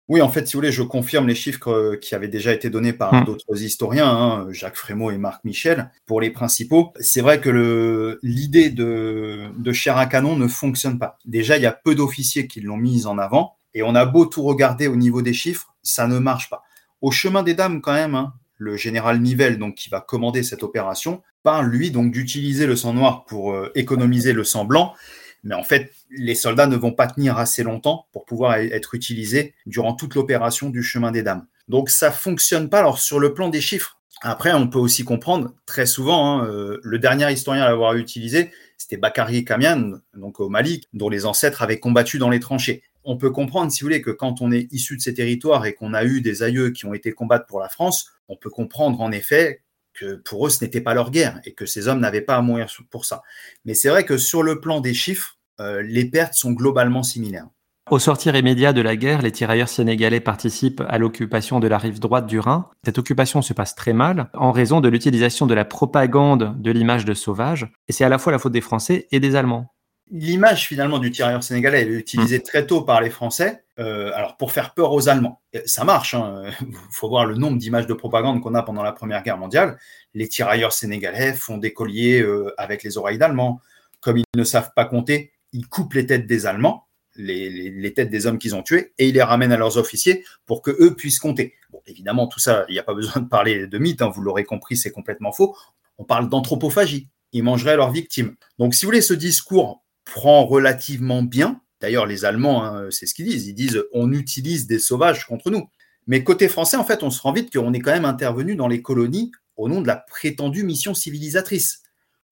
[0.08, 2.70] Oui, en fait, si vous voulez, je confirme les chiffres euh, qui avaient déjà été
[2.70, 3.24] donnés par hmm.
[3.24, 6.92] d'autres historiens, hein, Jacques Frémaux et Marc Michel, pour les principaux.
[7.00, 11.18] C'est vrai que l'idée de, de chair à canon ne fonctionne pas.
[11.24, 14.26] Déjà, il y a peu d'officiers qui l'ont mise en avant, et on a beau
[14.26, 16.62] tout regarder au niveau des chiffres, ça ne marche pas.
[17.00, 20.62] Au chemin des dames, quand même, hein, le général Nivelle, donc, qui va commander cette
[20.62, 24.94] opération, parle, lui, donc, d'utiliser le sang noir pour euh, économiser le sang blanc.
[25.44, 29.54] Mais en fait, les soldats ne vont pas tenir assez longtemps pour pouvoir être utilisés
[29.66, 31.46] durant toute l'opération du chemin des dames.
[31.68, 32.80] Donc ça fonctionne pas.
[32.80, 36.78] Alors sur le plan des chiffres, après on peut aussi comprendre très souvent, hein, euh,
[36.82, 41.62] le dernier historien à l'avoir utilisé, c'était Bakary Kamian, donc au Mali, dont les ancêtres
[41.62, 42.82] avaient combattu dans les tranchées.
[43.04, 45.74] On peut comprendre, si vous voulez, que quand on est issu de ces territoires et
[45.74, 49.00] qu'on a eu des aïeux qui ont été combattre pour la France, on peut comprendre
[49.00, 52.20] en effet que pour eux, ce n'était pas leur guerre et que ces hommes n'avaient
[52.20, 53.22] pas à mourir pour ça.
[53.64, 57.48] Mais c'est vrai que sur le plan des chiffres, euh, les pertes sont globalement similaires.
[57.90, 61.98] Au sortir immédiat de la guerre, les tirailleurs sénégalais participent à l'occupation de la rive
[61.98, 62.68] droite du Rhin.
[62.84, 67.04] Cette occupation se passe très mal en raison de l'utilisation de la propagande de l'image
[67.04, 69.71] de sauvage, et c'est à la fois la faute des Français et des Allemands.
[70.12, 72.42] L'image finalement du tirailleur sénégalais, elle est utilisée mmh.
[72.42, 75.40] très tôt par les Français, euh, alors pour faire peur aux Allemands.
[75.64, 76.44] Ça marche, il hein.
[76.90, 79.78] faut voir le nombre d'images de propagande qu'on a pendant la Première Guerre mondiale.
[80.14, 83.60] Les tirailleurs sénégalais font des colliers euh, avec les oreilles d'Allemands.
[84.00, 88.26] Comme ils ne savent pas compter, ils coupent les têtes des Allemands, les, têtes des
[88.26, 91.20] hommes qu'ils ont tués, et ils les ramènent à leurs officiers pour que eux puissent
[91.20, 91.54] compter.
[91.70, 94.20] Bon, évidemment, tout ça, il n'y a pas besoin de parler de mythe, hein, vous
[94.20, 95.56] l'aurez compris, c'est complètement faux.
[95.98, 97.08] On parle d'anthropophagie.
[97.34, 98.34] Ils mangeraient leurs victimes.
[98.58, 101.60] Donc, si vous voulez, ce discours prend relativement bien.
[101.80, 103.46] D'ailleurs, les Allemands, hein, c'est ce qu'ils disent.
[103.46, 105.68] Ils disent on utilise des sauvages contre nous.
[106.06, 108.68] Mais côté français, en fait, on se rend vite qu'on est quand même intervenu dans
[108.68, 111.82] les colonies au nom de la prétendue mission civilisatrice.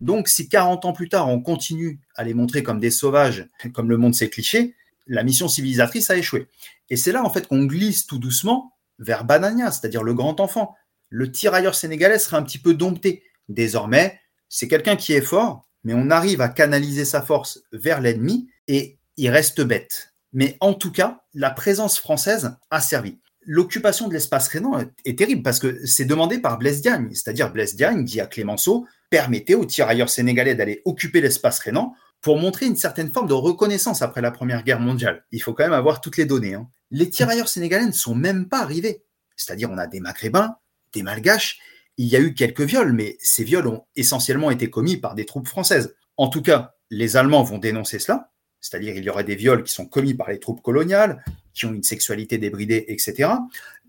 [0.01, 3.91] Donc, si 40 ans plus tard, on continue à les montrer comme des sauvages, comme
[3.91, 4.75] le monde ses clichés,
[5.07, 6.49] la mission civilisatrice a échoué.
[6.89, 10.75] Et c'est là, en fait, qu'on glisse tout doucement vers Banania, c'est-à-dire le grand enfant.
[11.09, 13.25] Le tirailleur sénégalais serait un petit peu dompté.
[13.49, 18.49] Désormais, c'est quelqu'un qui est fort, mais on arrive à canaliser sa force vers l'ennemi
[18.69, 20.15] et il reste bête.
[20.33, 23.19] Mais en tout cas, la présence française a servi.
[23.43, 27.75] L'occupation de l'espace rhénan est terrible parce que c'est demandé par Blaise Diagne, c'est-à-dire Blaise
[27.75, 32.77] Diagne dit à Clémenceau permettez aux tirailleurs sénégalais d'aller occuper l'espace rhénan pour montrer une
[32.77, 35.25] certaine forme de reconnaissance après la Première Guerre mondiale.
[35.33, 36.55] Il faut quand même avoir toutes les données.
[36.55, 36.69] Hein.
[36.91, 39.03] Les tirailleurs sénégalais ne sont même pas arrivés.
[39.37, 40.57] C'est-à-dire on a des maghrébins,
[40.93, 41.59] des malgaches
[41.97, 45.27] il y a eu quelques viols, mais ces viols ont essentiellement été commis par des
[45.27, 45.95] troupes françaises.
[46.17, 49.73] En tout cas, les Allemands vont dénoncer cela, c'est-à-dire il y aurait des viols qui
[49.73, 51.23] sont commis par les troupes coloniales,
[51.55, 53.31] qui ont une sexualité débridée, etc.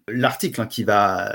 [0.07, 1.31] L'article hein, qui va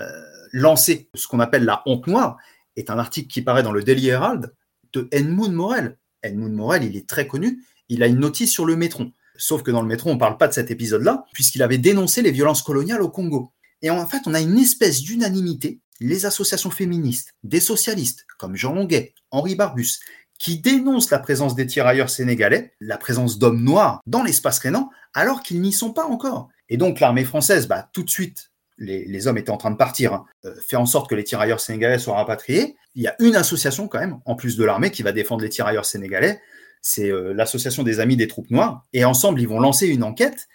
[0.52, 2.37] lancer ce qu'on appelle la honte noire
[2.76, 4.55] est un article qui paraît dans le Daily Herald
[4.92, 5.98] de Edmund Morel.
[6.22, 9.12] Edmund Morel, il est très connu, il a une notice sur le métron.
[9.37, 12.22] Sauf que dans le métron, on ne parle pas de cet épisode-là, puisqu'il avait dénoncé
[12.22, 13.52] les violences coloniales au Congo.
[13.83, 18.74] Et en fait, on a une espèce d'unanimité les associations féministes, des socialistes comme Jean
[18.74, 20.00] Longuet, Henri Barbus,
[20.38, 25.42] qui dénoncent la présence des tirailleurs sénégalais, la présence d'hommes noirs dans l'espace rhénan, alors
[25.42, 26.48] qu'ils n'y sont pas encore.
[26.68, 30.12] Et donc l'armée française, bah, tout de suite, les, hommes étaient en train de partir,
[30.12, 32.76] hein, euh, fait en sorte que les tirailleurs sénégalais soient rapatriés.
[32.94, 35.48] Il y a une association quand même, en plus de l'armée, qui va défendre les
[35.48, 36.40] tirailleurs sénégalais,
[36.82, 38.85] c'est euh, l'association des amis des troupes noires.
[38.92, 40.48] Et ensemble, ils vont lancer une enquête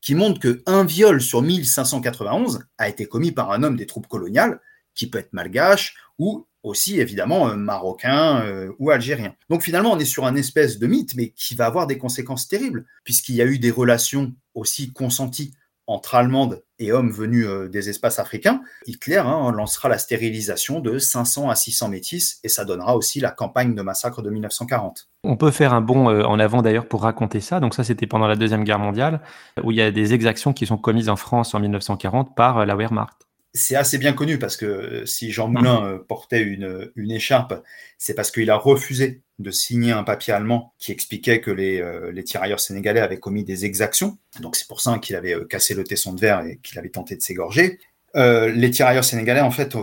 [0.00, 4.60] qui montre qu'un viol sur 1591 a été commis par un homme des troupes coloniales,
[4.96, 9.34] qui peut être malgache ou aussi évidemment euh, marocain euh, ou algérien.
[9.48, 12.48] Donc finalement, on est sur un espèce de mythe, mais qui va avoir des conséquences
[12.48, 15.54] terribles, puisqu'il y a eu des relations aussi consenties
[15.88, 18.60] entre Allemandes et hommes venus euh, des espaces africains.
[18.86, 23.30] Hitler hein, lancera la stérilisation de 500 à 600 métis, et ça donnera aussi la
[23.30, 25.08] campagne de massacre de 1940.
[25.22, 27.60] On peut faire un bond en avant d'ailleurs pour raconter ça.
[27.60, 29.20] Donc ça, c'était pendant la Deuxième Guerre mondiale,
[29.62, 32.74] où il y a des exactions qui sont commises en France en 1940 par la
[32.74, 33.25] Wehrmacht
[33.56, 37.54] c'est assez bien connu parce que euh, si Jean Moulin euh, portait une, une écharpe,
[37.98, 42.12] c'est parce qu'il a refusé de signer un papier allemand qui expliquait que les, euh,
[42.12, 44.18] les tirailleurs sénégalais avaient commis des exactions.
[44.40, 47.16] Donc c'est pour ça qu'il avait cassé le tesson de verre et qu'il avait tenté
[47.16, 47.78] de s'égorger.
[48.14, 49.76] les tirailleurs sénégalais, en fait,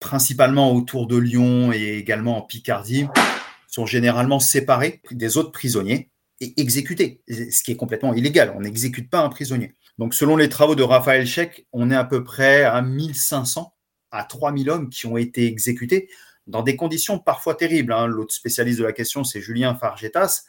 [0.00, 3.06] principalement autour de Lyon et également en Picardie,
[3.66, 8.54] sont généralement séparés des autres prisonniers et exécutés, ce qui est complètement illégal.
[8.56, 9.74] On n'exécute pas un prisonnier.
[9.98, 13.74] Donc, selon les travaux de Raphaël Check, on est à peu près à 1500
[14.10, 16.08] à 3000 hommes qui ont été exécutés
[16.46, 17.92] dans des conditions parfois terribles.
[17.92, 18.06] Hein.
[18.06, 20.44] L'autre spécialiste de la question, c'est Julien Fargetas.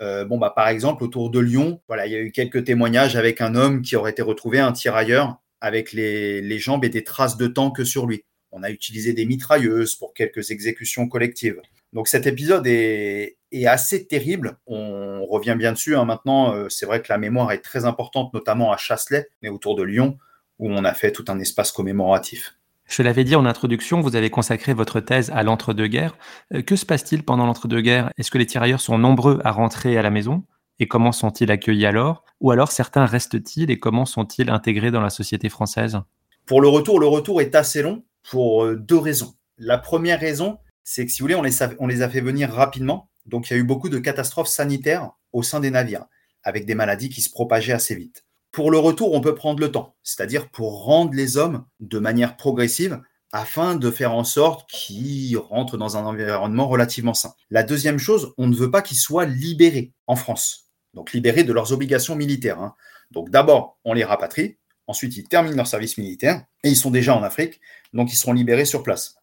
[0.00, 3.16] Euh, bon, bah, par exemple, autour de Lyon, voilà, il y a eu quelques témoignages
[3.16, 7.04] avec un homme qui aurait été retrouvé, un tirailleur, avec les, les jambes et des
[7.04, 8.24] traces de tank sur lui.
[8.52, 11.60] On a utilisé des mitrailleuses pour quelques exécutions collectives.
[11.92, 13.36] Donc cet épisode est,
[13.66, 14.58] assez terrible.
[14.66, 15.96] On revient bien dessus.
[15.96, 16.04] Hein.
[16.04, 19.76] Maintenant, euh, c'est vrai que la mémoire est très importante, notamment à Chasselet, mais autour
[19.76, 20.18] de Lyon,
[20.58, 22.54] où on a fait tout un espace commémoratif.
[22.86, 26.16] Je l'avais dit en introduction, vous avez consacré votre thèse à l'entre-deux-guerres.
[26.54, 28.10] Euh, que se passe-t-il pendant l'entre-deux-guerres?
[28.18, 30.44] Est-ce que les tirailleurs sont nombreux à rentrer à la maison?
[30.80, 32.24] Et comment sont-ils accueillis alors?
[32.40, 36.00] Ou alors certains restent-ils et comment sont-ils intégrés dans la société française?
[36.46, 39.34] Pour le retour, le retour est assez long pour euh, deux raisons.
[39.58, 42.22] La première raison, c'est que si vous voulez, on les, a, on les a fait
[42.22, 43.09] venir rapidement.
[43.26, 46.06] Donc il y a eu beaucoup de catastrophes sanitaires au sein des navires,
[46.42, 48.24] avec des maladies qui se propageaient assez vite.
[48.52, 52.36] Pour le retour, on peut prendre le temps, c'est-à-dire pour rendre les hommes de manière
[52.36, 53.00] progressive
[53.32, 57.34] afin de faire en sorte qu'ils rentrent dans un environnement relativement sain.
[57.48, 61.52] La deuxième chose, on ne veut pas qu'ils soient libérés en France, donc libérés de
[61.52, 62.60] leurs obligations militaires.
[62.60, 62.74] Hein.
[63.12, 67.14] Donc d'abord, on les rapatrie, ensuite ils terminent leur service militaire, et ils sont déjà
[67.14, 67.60] en Afrique,
[67.92, 69.14] donc ils seront libérés sur place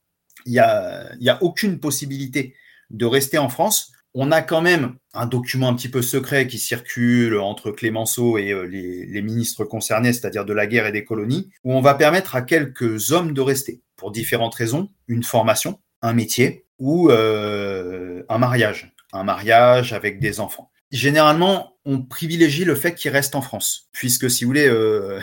[0.48, 0.52] il
[1.20, 2.56] n'y a, aucune possibilité
[2.90, 3.92] de rester en France.
[4.14, 8.52] On a quand même un document un petit peu secret qui circule entre Clémenceau et
[8.52, 12.36] euh, les, ministres concernés, c'est-à-dire de la guerre et des colonies, où on va permettre
[12.36, 18.38] à quelques hommes de rester, pour différentes raisons, une formation, un métier ou euh, un
[18.38, 20.72] mariage, un mariage avec des enfants.
[20.92, 25.20] Généralement, on privilégie le fait qu'ils restent en France, puisque si vous voulez, euh,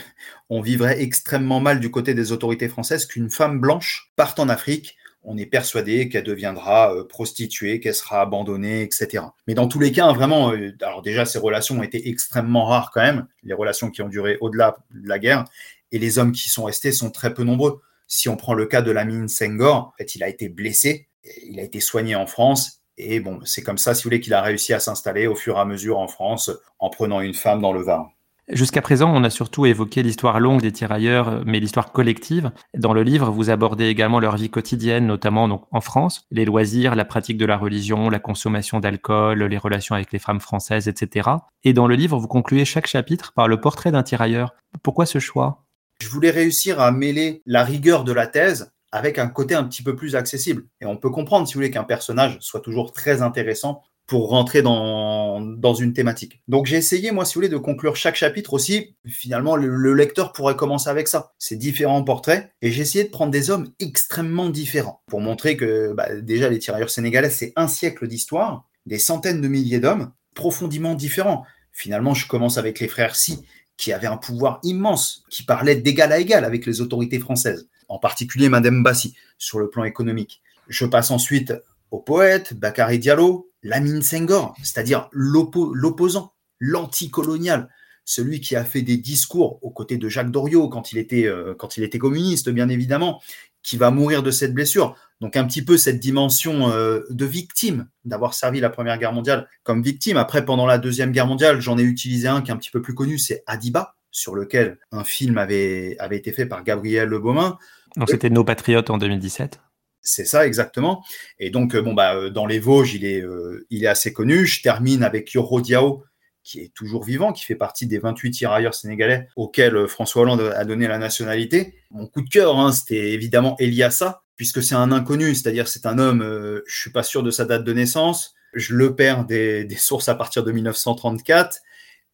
[0.51, 4.97] on vivrait extrêmement mal du côté des autorités françaises qu'une femme blanche parte en Afrique.
[5.25, 9.25] On est persuadé qu'elle deviendra euh, prostituée, qu'elle sera abandonnée, etc.
[9.47, 12.91] Mais dans tous les cas, vraiment, euh, alors déjà, ces relations ont été extrêmement rares
[12.93, 15.45] quand même, les relations qui ont duré au-delà de la guerre,
[15.93, 17.81] et les hommes qui sont restés sont très peu nombreux.
[18.07, 21.09] Si on prend le cas de Lamine Senghor, en fait, il a été blessé,
[21.47, 24.35] il a été soigné en France, et bon, c'est comme ça, si vous voulez, qu'il
[24.35, 27.61] a réussi à s'installer au fur et à mesure en France en prenant une femme
[27.61, 28.09] dans le Var.
[28.51, 32.51] Jusqu'à présent, on a surtout évoqué l'histoire longue des tirailleurs, mais l'histoire collective.
[32.77, 36.95] Dans le livre, vous abordez également leur vie quotidienne, notamment donc, en France, les loisirs,
[36.95, 41.31] la pratique de la religion, la consommation d'alcool, les relations avec les femmes françaises, etc.
[41.63, 44.53] Et dans le livre, vous concluez chaque chapitre par le portrait d'un tirailleur.
[44.83, 45.65] Pourquoi ce choix?
[46.03, 49.83] Je voulais réussir à mêler la rigueur de la thèse avec un côté un petit
[49.83, 50.67] peu plus accessible.
[50.83, 54.61] Et on peut comprendre, si vous voulez, qu'un personnage soit toujours très intéressant pour rentrer
[54.61, 56.43] dans, dans une thématique.
[56.47, 58.97] Donc j'ai essayé, moi, si vous voulez, de conclure chaque chapitre aussi.
[59.07, 62.51] Finalement, le, lecteur pourrait commencer avec ça, ces différents portraits.
[62.61, 66.59] Et j'ai essayé de prendre des hommes extrêmement différents pour montrer que bah, déjà les
[66.59, 71.45] tirailleurs sénégalais, c'est un siècle d'histoire, des centaines de milliers d'hommes profondément différents.
[71.73, 73.45] Finalement, je commence avec les frères Si,
[73.77, 77.99] qui avaient un pouvoir immense, qui parlaient d'égal à égal avec les autorités françaises en
[77.99, 80.43] particulier Madame Bassi, sur le plan économique.
[80.69, 81.55] Je passe ensuite
[81.91, 87.69] au poète, Bakary Diallo, Lamine Senghor, c'est-à-dire l'opposant, l'anticolonial,
[88.05, 91.55] celui qui a fait des discours aux côtés de Jacques Doriot quand il était, euh,
[91.59, 93.23] quand il était communiste, bien évidemment,
[93.63, 94.95] qui va mourir de cette blessure.
[95.23, 99.49] Donc un petit peu cette dimension euh, de victime, d'avoir servi la Première Guerre mondiale
[99.63, 100.19] comme victime.
[100.19, 102.83] Après, pendant la Deuxième Guerre mondiale, j'en ai utilisé un qui est un petit peu
[102.83, 107.19] plus connu, c'est Adiba, sur lequel un film avait, avait été fait par Gabriel Le
[107.19, 107.59] Beaumain.
[107.97, 109.61] Donc c'était Nos Patriotes en 2017
[110.05, 111.03] c'est ça exactement.
[111.39, 114.13] Et donc, euh, bon, bah, euh, dans les Vosges, il est, euh, il est assez
[114.13, 114.47] connu.
[114.47, 116.05] Je termine avec Yoro Diao,
[116.43, 120.65] qui est toujours vivant, qui fait partie des 28 tirailleurs sénégalais auxquels François Hollande a
[120.67, 121.75] donné la nationalité.
[121.91, 125.99] Mon coup de cœur, hein, c'était évidemment Eliassa, puisque c'est un inconnu, c'est-à-dire c'est un
[125.99, 126.23] homme,
[126.67, 128.35] je suis pas sûr de sa date de naissance.
[128.53, 131.61] Je le perds des, des sources à partir de 1934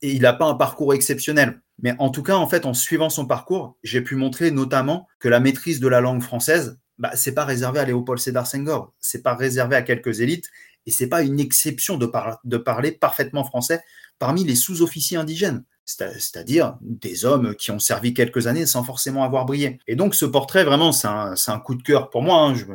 [0.02, 1.60] et il n'a pas un parcours exceptionnel.
[1.82, 5.28] Mais en tout cas, en fait, en suivant son parcours, j'ai pu montrer notamment que
[5.28, 9.22] la maîtrise de la langue française, bah, c'est pas réservé à Léopold Sédar Senghor, c'est
[9.22, 10.50] pas réservé à quelques élites,
[10.84, 12.10] et c'est pas une exception de,
[12.44, 13.82] de parler parfaitement français
[14.18, 19.46] parmi les sous-officiers indigènes, c'est-à-dire des hommes qui ont servi quelques années sans forcément avoir
[19.46, 19.78] brillé.
[19.86, 22.42] Et donc ce portrait, vraiment, c'est un, coup de cœur pour moi.
[22.42, 22.54] Hein.
[22.54, 22.66] Je,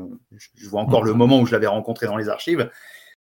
[0.55, 2.69] je, vois encore le moment où je l'avais rencontré dans les archives,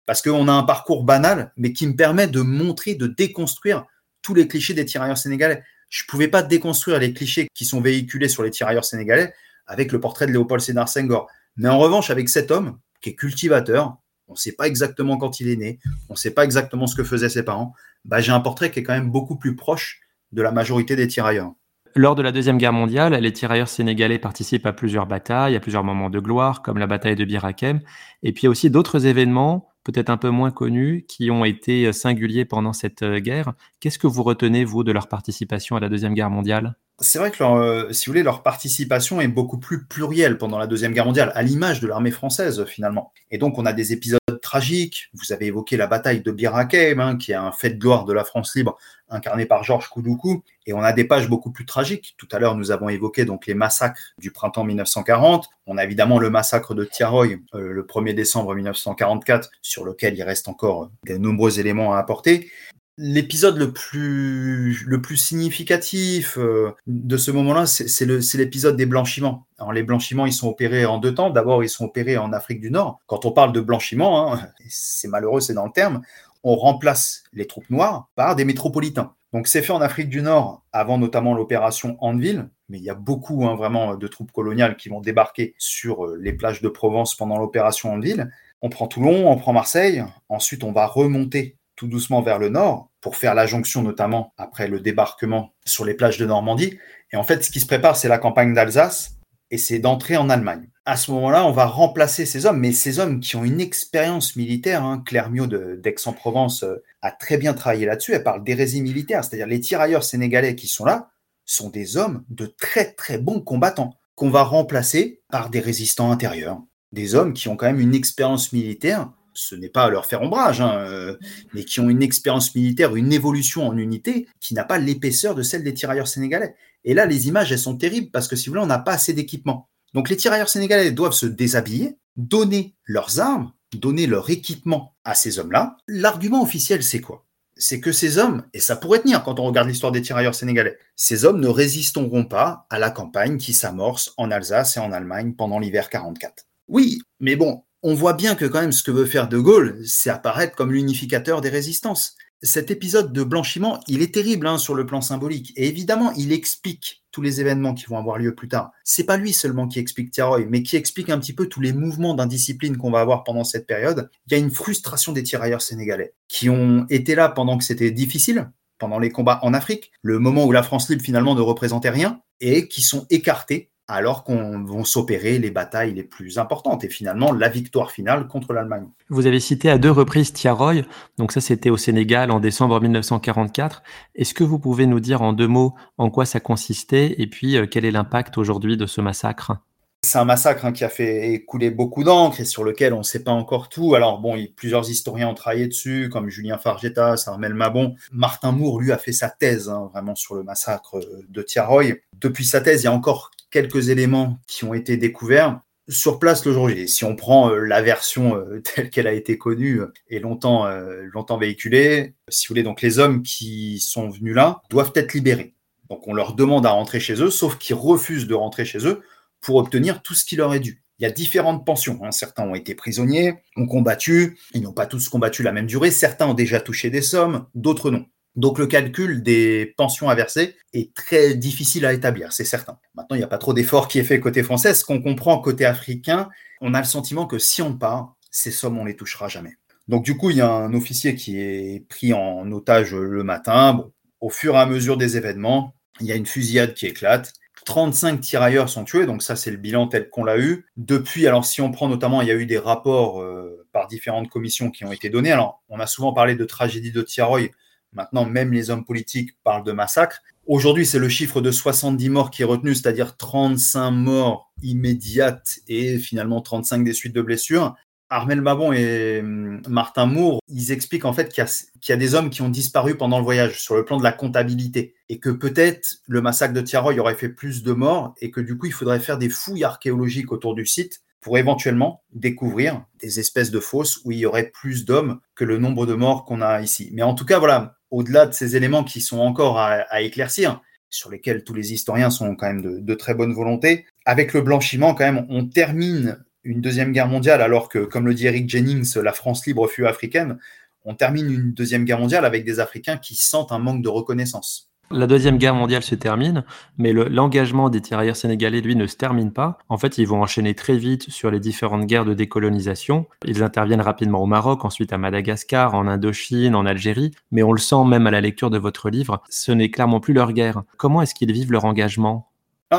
[0.05, 3.83] parce qu'on a un parcours banal, mais qui me permet de montrer, de déconstruire
[4.21, 5.63] tous les clichés des tirailleurs sénégalais.
[5.89, 9.33] Je ne pouvais pas déconstruire les clichés qui sont véhiculés sur les tirailleurs sénégalais
[9.67, 11.27] avec le portrait de Léopold Sédar Senghor.
[11.55, 13.97] Mais en revanche, avec cet homme qui est cultivateur,
[14.27, 16.95] on ne sait pas exactement quand il est né, on ne sait pas exactement ce
[16.95, 17.73] que faisaient ses parents,
[18.05, 19.99] bah, j'ai un portrait qui est quand même beaucoup plus proche
[20.31, 21.53] de la majorité des tirailleurs.
[21.95, 25.83] Lors de la Deuxième Guerre mondiale, les tirailleurs sénégalais participent à plusieurs batailles, à plusieurs
[25.83, 27.81] moments de gloire, comme la bataille de Bir Hakeim,
[28.23, 32.73] et puis aussi d'autres événements peut-être un peu moins connus, qui ont été singuliers pendant
[32.73, 33.53] cette euh, guerre.
[33.79, 36.75] Qu'est-ce que vous retenez, vous, de leur participation à la Deuxième Guerre mondiale?
[36.99, 40.67] C'est vrai que, euh, si vous voulez, leur participation est beaucoup plus plurielle pendant la
[40.67, 43.11] Deuxième Guerre mondiale, à l'image de l'armée française, finalement.
[43.31, 45.09] Et donc, on a des épisodes tragiques.
[45.13, 48.05] Vous avez évoqué la bataille de Bir Hakeim, hein, qui est un fait de gloire
[48.05, 48.77] de la France libre,
[49.09, 50.43] incarné par Georges Koudoukou.
[50.67, 52.13] Et on a des pages beaucoup plus tragiques.
[52.17, 55.49] Tout à l'heure, nous avons évoqué donc les massacres du printemps 1940.
[55.65, 60.23] On a évidemment le massacre de Tiaroy euh, le 1er décembre 1944, sur lequel il
[60.23, 62.51] reste encore de nombreux éléments à apporter.
[62.97, 69.47] L'épisode le plus, significatif euh, de ce moment-là, c'est l'épisode des blanchiments.
[69.73, 71.31] Les blanchiments, ils sont opérés en deux temps.
[71.31, 72.99] D'abord, ils sont opérés en Afrique du Nord.
[73.07, 76.01] Quand on parle de blanchiment, hein, c'est malheureux, c'est dans le terme,
[76.43, 79.15] on remplace les troupes noires par des métropolitains.
[79.31, 82.95] Donc, c'est fait en Afrique du Nord, avant notamment l'opération Anvil, mais il y a
[82.95, 87.15] beaucoup hein, vraiment de troupes coloniales qui vont débarquer sur euh, les plages de Provence
[87.15, 88.29] pendant l'opération Anvil.
[88.61, 92.89] On prend Toulon, on prend Marseille, ensuite on va remonter tout doucement vers le nord
[93.01, 96.79] pour faire la jonction notamment après le débarquement sur les plages de Normandie.
[97.11, 99.17] Et en fait, ce qui se prépare, c'est la campagne d'Alsace
[99.51, 100.69] et c'est d'entrer en Allemagne.
[100.85, 104.37] À ce moment-là, on va remplacer ces hommes, mais ces hommes qui ont une expérience
[104.37, 104.83] militaire.
[104.83, 108.13] Hein, Claire Mio d'Aix-en-Provence euh, a très bien travaillé là-dessus.
[108.13, 111.09] Elle parle d'hérésie militaire, c'est-à-dire les tirailleurs sénégalais qui sont là
[111.45, 116.61] sont des hommes de très très bons combattants qu'on va remplacer par des résistants intérieurs,
[116.93, 120.21] des hommes qui ont quand même une expérience militaire ce n'est pas à leur faire
[120.21, 121.17] ombrage, hein, euh,
[121.53, 125.43] mais qui ont une expérience militaire, une évolution en unité qui n'a pas l'épaisseur de
[125.43, 126.55] celle des tirailleurs sénégalais.
[126.85, 128.93] Et là, les images, elles sont terribles parce que si vous voulez, on n'a pas
[128.93, 129.69] assez d'équipement.
[129.93, 135.39] Donc les tirailleurs sénégalais doivent se déshabiller, donner leurs armes, donner leur équipement à ces
[135.39, 135.77] hommes-là.
[135.87, 137.25] L'argument officiel, c'est quoi?
[137.55, 140.77] C'est que ces hommes, et ça pourrait tenir quand on regarde l'histoire des tirailleurs sénégalais,
[140.95, 145.33] ces hommes ne résisteront pas à la campagne qui s'amorce en Alsace et en Allemagne
[145.33, 146.47] pendant l'hiver 44.
[146.67, 149.79] Oui, mais bon, on voit bien que quand même ce que veut faire De Gaulle,
[149.85, 154.75] c'est apparaître comme l'unificateur des résistances cet épisode de blanchiment, il est terrible hein, sur
[154.75, 155.53] le plan symbolique.
[155.55, 158.71] Et évidemment, il explique tous les événements qui vont avoir lieu plus tard.
[158.83, 161.71] C'est pas lui seulement qui explique Tiaroy, mais qui explique un petit peu tous les
[161.71, 164.09] mouvements d'indiscipline qu'on va avoir pendant cette période.
[164.27, 167.91] Il y a une frustration des tirailleurs sénégalais qui ont été là pendant que c'était
[167.91, 171.91] difficile, pendant les combats en Afrique, le moment où la France libre finalement ne représentait
[171.91, 176.89] rien, et qui sont écartés alors qu'on vont s'opérer les batailles les plus importantes et
[176.89, 178.87] finalement la victoire finale contre l'Allemagne.
[179.09, 180.83] Vous avez cité à deux reprises Tiaroy,
[181.17, 183.83] donc ça c'était au Sénégal en décembre 1944.
[184.15, 187.57] Est-ce que vous pouvez nous dire en deux mots en quoi ça consistait et puis
[187.57, 189.57] euh, quel est l'impact aujourd'hui de ce massacre?
[190.03, 193.03] C'est un massacre hein, qui a fait couler beaucoup d'encre et sur lequel on ne
[193.03, 193.95] sait pas encore tout.
[193.95, 197.95] Alors bon, plusieurs historiens ont travaillé dessus, comme Julien Fargetta, Armel Mabon.
[198.11, 200.99] Martin Moore, lui, a fait sa thèse hein, vraiment sur le massacre
[201.29, 202.01] de Tiaroy.
[202.19, 206.45] Depuis sa thèse, il y a encore quelques éléments qui ont été découverts sur place
[206.45, 206.87] le jour J.
[206.87, 210.67] Si on prend euh, la version euh, telle qu'elle a été connue euh, et longtemps,
[211.13, 215.53] longtemps véhiculée, si vous voulez, donc les hommes qui sont venus là doivent être libérés.
[215.89, 219.01] Donc on leur demande à rentrer chez eux, sauf qu'ils refusent de rentrer chez eux
[219.43, 220.83] pour obtenir tout ce qui leur est dû.
[220.99, 221.99] Il y a différentes pensions.
[222.03, 222.11] Hein.
[222.11, 226.27] Certains ont été prisonniers, ont combattu, ils n'ont pas tous combattu la même durée, certains
[226.27, 228.05] ont déjà touché des sommes, d'autres non.
[228.35, 232.79] Donc le calcul des pensions à verser est très difficile à établir, c'est certain.
[232.95, 234.73] Maintenant, il n'y a pas trop d'efforts qui est fait côté français.
[234.73, 236.29] Ce qu'on comprend côté africain,
[236.61, 239.57] on a le sentiment que si on part, ces sommes, on les touchera jamais.
[239.87, 243.85] Donc du coup, il y a un officier qui est pris en otage le matin.
[244.21, 247.33] au fur et à mesure des événements, il y a une fusillade qui éclate.
[247.65, 250.65] 35 tirailleurs sont tués, donc ça c'est le bilan tel qu'on l'a eu.
[250.77, 254.29] Depuis, alors si on prend notamment, il y a eu des rapports euh, par différentes
[254.29, 255.31] commissions qui ont été donnés.
[255.31, 257.49] Alors on a souvent parlé de tragédie de Tiaroy,
[257.93, 260.21] Maintenant, même les hommes politiques parlent de massacre.
[260.45, 265.97] Aujourd'hui, c'est le chiffre de 70 morts qui est retenu, c'est-à-dire 35 morts immédiates et
[265.99, 267.75] finalement 35 des suites de blessures.
[268.13, 271.43] Armel Mabon et hum, Martin Moore, ils expliquent en fait qu'il
[271.89, 274.11] y, a des hommes qui ont disparu pendant le voyage sur le plan de la
[274.11, 278.39] comptabilité et que peut-être le massacre de Tiaroy aurait fait plus de morts et que
[278.39, 283.19] du coup il faudrait faire des fouilles archéologiques autour du site pour éventuellement découvrir des
[283.19, 286.41] espèces de fosses où il y aurait plus d'hommes que le nombre de morts qu'on
[286.41, 286.91] a ici.
[286.93, 291.09] Mais en tout cas, voilà, au-delà de ces éléments qui sont encore à, éclaircir, sur
[291.09, 295.05] lesquels tous les historiens sont quand même de, très bonne volonté, avec le blanchiment, quand
[295.05, 299.13] même, on termine une deuxième guerre mondiale, alors que, comme le dit Eric Jennings, la
[299.13, 300.37] France libre fut africaine,
[300.85, 304.69] on termine une deuxième guerre mondiale avec des Africains qui sentent un manque de reconnaissance.
[304.91, 306.43] La Deuxième Guerre mondiale se termine,
[306.77, 309.57] mais l'engagement des tirailleurs sénégalais, lui, ne se termine pas.
[309.67, 313.07] En fait, ils vont enchaîner très vite sur les différentes guerres de décolonisation.
[313.25, 317.59] Ils interviennent rapidement au Maroc, ensuite à Madagascar, en Indochine, en Algérie, mais on le
[317.59, 320.61] sent même à la lecture de votre livre, ce n'est clairement plus leur guerre.
[320.77, 322.29] Comment est-ce qu'ils vivent leur engagement?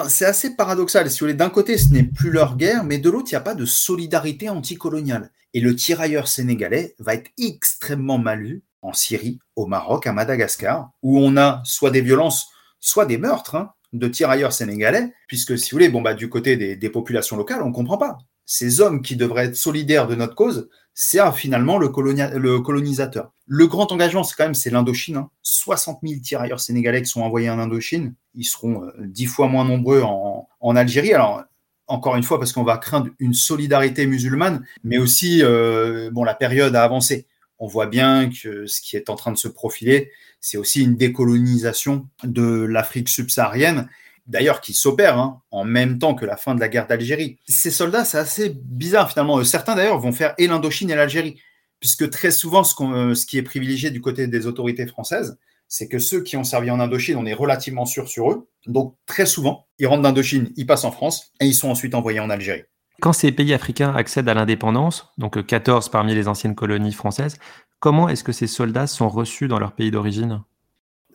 [0.08, 1.10] C'est assez paradoxal.
[1.10, 3.38] Si vous voulez, d'un côté, ce n'est plus leur guerre, mais de l'autre, il n'y
[3.38, 5.30] a pas de solidarité anticoloniale.
[5.52, 10.90] Et le tirailleur sénégalais va être extrêmement mal vu en Syrie, au Maroc, à Madagascar,
[11.02, 12.48] où on a soit des violences,
[12.80, 16.56] soit des meurtres hein, de tirailleurs sénégalais, puisque si vous voulez, bon, bah, du côté
[16.76, 18.18] des, populations locales, on ne comprend pas.
[18.46, 23.32] Ces hommes qui devraient être solidaires de notre cause, c'est finalement le, colonisateur.
[23.46, 25.24] Le grand engagement, c'est quand même c'est l'Indochine.
[25.42, 28.14] 60 000 tirailleurs sénégalais qui sont envoyés en Indochine.
[28.34, 31.12] Ils seront euh, dix fois moins nombreux en, Algérie.
[31.12, 31.42] Alors,
[31.88, 36.74] encore une fois, parce qu'on va craindre une solidarité musulmane, mais aussi, euh, la période
[36.76, 37.26] a avancé
[37.58, 40.96] on voit bien que ce qui est en train de se profiler, c'est aussi une
[40.96, 43.88] décolonisation de l'Afrique subsaharienne,
[44.26, 47.38] d'ailleurs qui s'opère hein, en même temps que la fin de la guerre d'Algérie.
[47.46, 49.42] Ces soldats, c'est assez bizarre finalement.
[49.44, 51.40] Certains d'ailleurs vont faire et l'Indochine et l'Algérie,
[51.80, 55.88] puisque très souvent ce, euh, ce, qui est privilégié du côté des autorités françaises, c'est
[55.88, 58.48] que ceux qui ont servi en Indochine, on est relativement sûr sur eux.
[58.66, 62.20] Donc très souvent, ils rentrent d'Indochine, ils passent en France et ils sont ensuite envoyés
[62.20, 62.64] en Algérie.
[63.00, 67.38] Quand ces pays africains accèdent à l'indépendance, donc 14 parmi les anciennes colonies françaises,
[67.80, 70.42] comment est-ce que ces soldats sont reçus dans leur pays d'origine?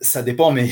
[0.00, 0.70] Ça dépend, mais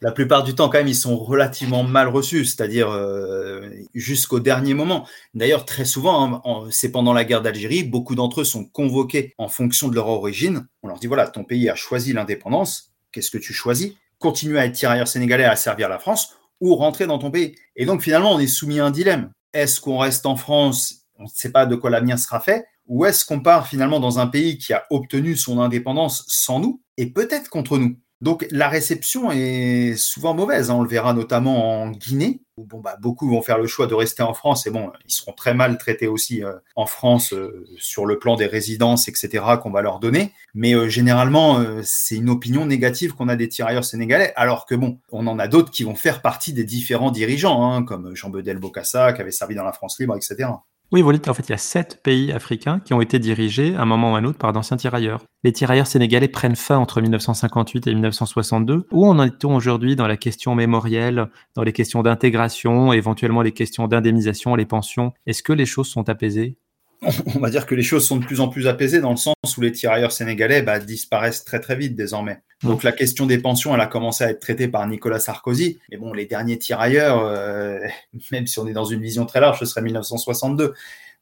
[0.00, 4.74] la plupart du temps, quand même, ils sont relativement mal reçus, c'est-à-dire euh, jusqu'au dernier
[4.74, 5.06] moment.
[5.34, 9.48] D'ailleurs, très souvent, hein, c'est pendant la guerre d'Algérie, beaucoup d'entre eux sont convoqués en
[9.48, 10.66] fonction de leur origine.
[10.82, 13.92] On leur dit voilà, ton pays a choisi l'indépendance, qu'est-ce que tu choisis?
[14.18, 17.54] Continuer à être tirailleur sénégalais à servir la France ou rentrer dans ton pays.
[17.76, 21.06] Et donc, finalement, on est soumis à un dilemme est-ce qu'on reste en France?
[21.18, 22.66] On ne sait pas de quoi l'avenir sera fait.
[22.86, 26.82] Ou est-ce qu'on part finalement dans un pays qui a obtenu son indépendance sans nous
[26.98, 27.96] et peut-être contre nous?
[28.22, 30.70] Donc la réception est souvent mauvaise.
[30.70, 30.76] Hein.
[30.76, 33.94] On le verra notamment en Guinée, où bon, bah, beaucoup vont faire le choix de
[33.94, 34.66] rester en France.
[34.66, 38.36] Et bon, ils seront très mal traités aussi euh, en France euh, sur le plan
[38.36, 40.32] des résidences, etc., qu'on va leur donner.
[40.54, 44.32] Mais euh, généralement, c'est une opinion négative qu'on a des tirailleurs sénégalais.
[44.36, 47.82] Alors que bon, on en a d'autres qui vont faire partie des différents dirigeants, hein,
[47.82, 50.48] comme Jean Bedel Bokassa, qui avait servi dans la France libre, etc.
[50.92, 53.74] Oui, vous dites en fait, il y a sept pays africains qui ont été dirigés
[53.74, 55.24] à un moment ou à un autre par d'anciens tirailleurs.
[55.42, 58.86] Les tirailleurs sénégalais prennent fin entre 1958 et 1962.
[58.92, 63.88] Où en est-on aujourd'hui dans la question mémorielle, dans les questions d'intégration, éventuellement les questions
[63.88, 65.12] d'indemnisation, les pensions?
[65.26, 66.56] Est-ce que les choses sont apaisées?
[67.02, 69.34] On va dire que les choses sont de plus en plus apaisées dans le sens
[69.56, 72.40] où les tirailleurs sénégalais bah, disparaissent très très vite désormais.
[72.62, 75.78] Donc la question des pensions, elle a commencé à être traitée par Nicolas Sarkozy.
[75.90, 77.78] Mais bon, les derniers tirailleurs, euh,
[78.32, 80.74] même si on est dans une vision très large, ce serait 1962.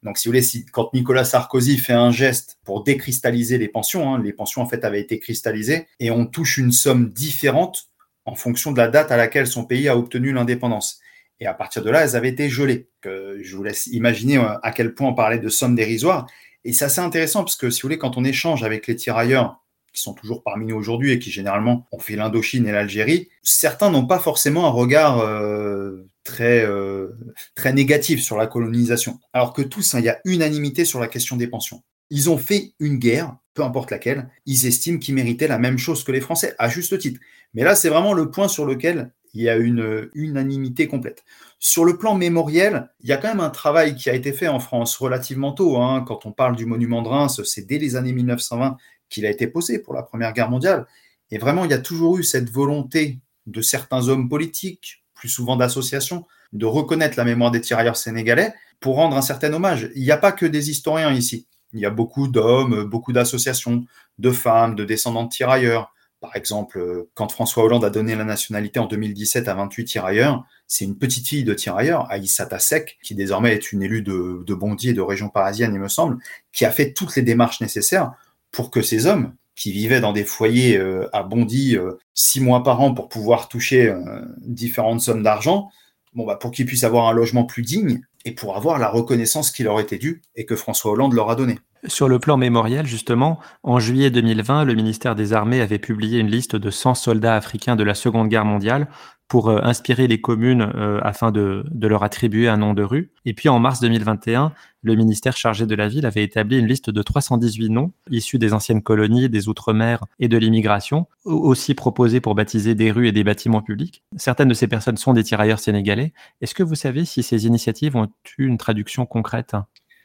[0.03, 4.13] Donc, si vous voulez, si, quand Nicolas Sarkozy fait un geste pour décristalliser les pensions,
[4.13, 7.89] hein, les pensions en fait avaient été cristallisées, et on touche une somme différente
[8.25, 10.99] en fonction de la date à laquelle son pays a obtenu l'indépendance.
[11.39, 12.87] Et à partir de là, elles avaient été gelées.
[13.03, 16.27] je vous laisse imaginer euh, à quel point on parlait de sommes dérisoires.
[16.63, 19.61] Et c'est assez intéressant parce que, si vous voulez, quand on échange avec les tirailleurs
[19.93, 23.89] qui sont toujours parmi nous aujourd'hui et qui généralement ont fait l'Indochine et l'Algérie, certains
[23.89, 27.11] n'ont pas forcément un regard euh, très, euh,
[27.55, 29.19] très négatif sur la colonisation.
[29.31, 31.83] Alors que tous, hein, il y a unanimité sur la question des pensions.
[32.09, 36.03] Ils ont fait une guerre, peu importe laquelle, ils estiment qu'ils méritaient la même chose
[36.03, 37.19] que les Français, à juste titre.
[37.53, 41.23] Mais là, c'est vraiment le point sur lequel il y a une unanimité complète.
[41.59, 44.47] Sur le plan mémoriel, il y a quand même un travail qui a été fait
[44.47, 45.77] en France relativement tôt.
[45.77, 46.03] Hein.
[46.07, 48.77] Quand on parle du monument de Reims, c'est dès les années 1920
[49.09, 50.87] qu'il a été posé pour la Première Guerre mondiale.
[51.31, 55.55] Et vraiment, il y a toujours eu cette volonté de certains hommes politiques, plus souvent
[55.55, 59.89] d'associations, de reconnaître la mémoire des tirailleurs sénégalais pour rendre un certain hommage.
[59.95, 61.47] Il n'y a pas que des historiens ici.
[61.73, 63.85] Il y a beaucoup d'hommes, beaucoup d'associations,
[64.17, 68.23] de femmes, de descendants de tirailleurs, par exemple, euh, quand François Hollande a donné la
[68.23, 73.15] nationalité en 2017 à 28 tirailleurs, c'est une petite fille de tirailleurs, Aïssata Sek, qui
[73.15, 76.17] désormais est une élue de, de Bondy et de région parisienne, il me semble,
[76.51, 78.13] qui a fait toutes les démarches nécessaires
[78.51, 82.63] pour que ces hommes, qui vivaient dans des foyers euh, à Bondy euh, six mois
[82.63, 83.93] par an pour pouvoir toucher
[84.39, 85.69] différentes sommes d'argent,
[86.13, 89.51] bon, bah, pour qu'ils puissent avoir un logement plus digne et pour avoir la reconnaissance
[89.51, 91.59] qui leur était due et que François Hollande leur a donnée.
[91.87, 96.29] Sur le plan mémoriel, justement, en juillet 2020, le ministère des Armées avait publié une
[96.29, 98.87] liste de 100 soldats africains de la Seconde Guerre mondiale
[99.27, 103.11] pour euh, inspirer les communes euh, afin de, de, leur attribuer un nom de rue.
[103.25, 106.89] Et puis en mars 2021, le ministère chargé de la ville avait établi une liste
[106.89, 112.35] de 318 noms issus des anciennes colonies, des Outre-mer et de l'immigration, aussi proposés pour
[112.35, 114.03] baptiser des rues et des bâtiments publics.
[114.15, 116.13] Certaines de ces personnes sont des tirailleurs sénégalais.
[116.41, 118.07] Est-ce que vous savez si ces initiatives ont
[118.37, 119.55] eu une traduction concrète?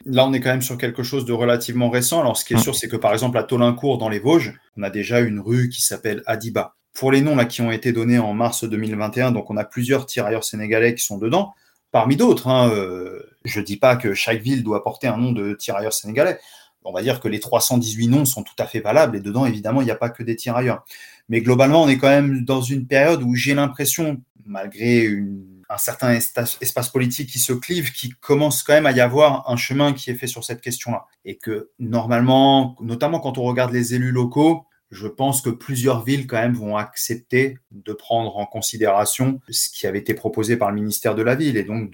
[0.07, 2.21] Là, on est quand même sur quelque chose de relativement récent.
[2.21, 2.61] Alors, ce qui est mm.
[2.61, 5.69] sûr, c'est que par exemple, à Tolincourt, dans les Vosges, on a déjà une rue
[5.69, 6.75] qui s'appelle Adiba.
[6.95, 10.07] Pour les noms là, qui ont été donnés en mars 2021, donc on a plusieurs
[10.07, 11.55] tirailleurs sénégalais qui sont dedans,
[11.93, 12.49] parmi d'autres.
[12.49, 15.93] Hein, euh, je ne dis pas que chaque ville doit porter un nom de tirailleurs
[15.93, 16.39] sénégalais.
[16.85, 19.83] On va dire que les 318 noms sont tout à fait valables et dedans, évidemment,
[19.83, 20.85] il n'y a pas que des tirailleurs.
[21.29, 25.79] Mais globalement, on est quand même dans une période où j'ai l'impression, malgré une un
[25.79, 29.93] certain espace politique qui se clive, qui commence quand même à y avoir un chemin
[29.93, 31.07] qui est fait sur cette question-là.
[31.25, 36.27] Et que normalement, notamment quand on regarde les élus locaux, je pense que plusieurs villes
[36.27, 40.75] quand même vont accepter de prendre en considération ce qui avait été proposé par le
[40.75, 41.93] ministère de la Ville et donc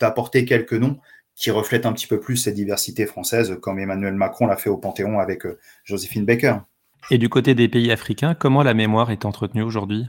[0.00, 0.98] d'apporter quelques noms
[1.36, 4.76] qui reflètent un petit peu plus cette diversité française, comme Emmanuel Macron l'a fait au
[4.76, 6.58] Panthéon avec euh, Joséphine Baker.
[7.10, 10.06] Et du côté des pays africains, comment la mémoire est entretenue aujourd'hui?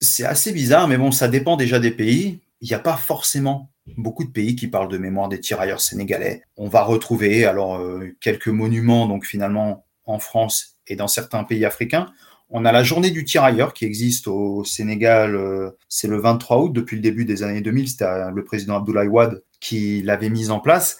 [0.00, 2.40] C'est assez bizarre, mais bon, ça dépend déjà des pays.
[2.60, 6.42] Il n'y a pas forcément beaucoup de pays qui parlent de mémoire des tirailleurs sénégalais.
[6.56, 11.64] On va retrouver alors euh, quelques monuments, donc finalement en France et dans certains pays
[11.64, 12.06] africains.
[12.48, 16.72] On a la journée du tirailleur qui existe au Sénégal, euh, c'est le 23 août
[16.72, 20.50] depuis le début des années 2000, c'était euh, le président Abdoulaye Wade qui l'avait mise
[20.50, 20.98] en place.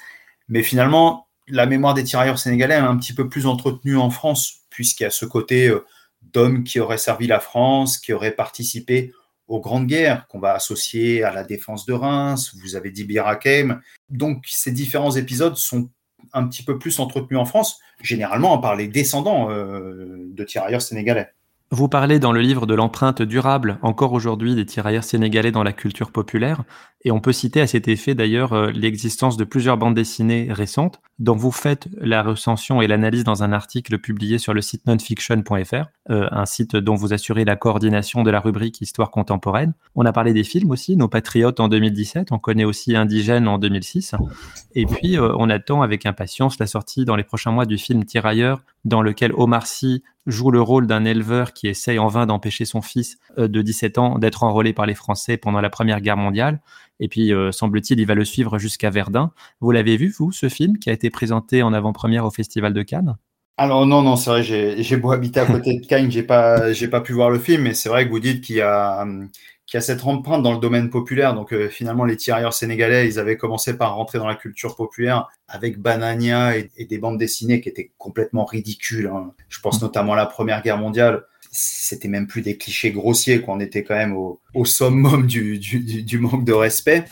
[0.49, 4.61] Mais finalement, la mémoire des tirailleurs sénégalais est un petit peu plus entretenue en France,
[4.69, 5.73] puisqu'il y a ce côté
[6.33, 9.13] d'hommes qui auraient servi la France, qui auraient participé
[9.49, 13.25] aux grandes guerres qu'on va associer à la défense de Reims, vous avez dit Bir
[14.09, 15.91] Donc ces différents épisodes sont
[16.33, 21.31] un petit peu plus entretenus en France, généralement par les descendants euh, de tirailleurs sénégalais.
[21.73, 25.73] Vous parlez dans le livre de l'empreinte durable encore aujourd'hui des tirailleurs sénégalais dans la
[25.73, 26.65] culture populaire,
[27.05, 31.01] et on peut citer à cet effet d'ailleurs euh, l'existence de plusieurs bandes dessinées récentes,
[31.21, 35.87] dont vous faites la recension et l'analyse dans un article publié sur le site nonfiction.fr.
[36.11, 39.73] euh, un site dont vous assurez la coordination de la rubrique Histoire contemporaine.
[39.95, 43.59] On a parlé des films aussi, Nos Patriotes en 2017, on connaît aussi Indigène en
[43.59, 44.17] 2006.
[44.75, 48.05] Et puis, euh, on attend avec impatience la sortie dans les prochains mois du film
[48.05, 52.65] Tirailleurs, dans lequel Omar Sy joue le rôle d'un éleveur qui essaye en vain d'empêcher
[52.65, 56.17] son fils euh, de 17 ans d'être enrôlé par les Français pendant la Première Guerre
[56.17, 56.61] mondiale.
[57.03, 59.33] Et puis, semble-t-il, il va le suivre jusqu'à Verdun.
[59.61, 62.83] Vous l'avez vu, vous, ce film qui a été présenté en avant-première au Festival de
[62.83, 63.17] Cannes?
[63.61, 66.89] Alors non, non, c'est vrai, j'ai beau habiter à côté de Cannes, j'ai pas, j'ai
[66.89, 69.07] pas pu voir le film, mais c'est vrai que vous dites qu'il y a,
[69.71, 71.33] qu'il y a cette empreinte dans le domaine populaire.
[71.33, 75.29] Donc euh, finalement, les tirailleurs sénégalais, ils avaient commencé par rentrer dans la culture populaire
[75.47, 79.07] avec Banania et, des bandes dessinées qui étaient complètement ridicules.
[79.07, 79.33] Hein.
[79.49, 81.23] Je pense notamment à la Première Guerre mondiale.
[81.53, 86.03] C'était même plus des clichés grossiers, qu'on était quand même au, au summum du, du,
[86.03, 87.05] du manque de respect.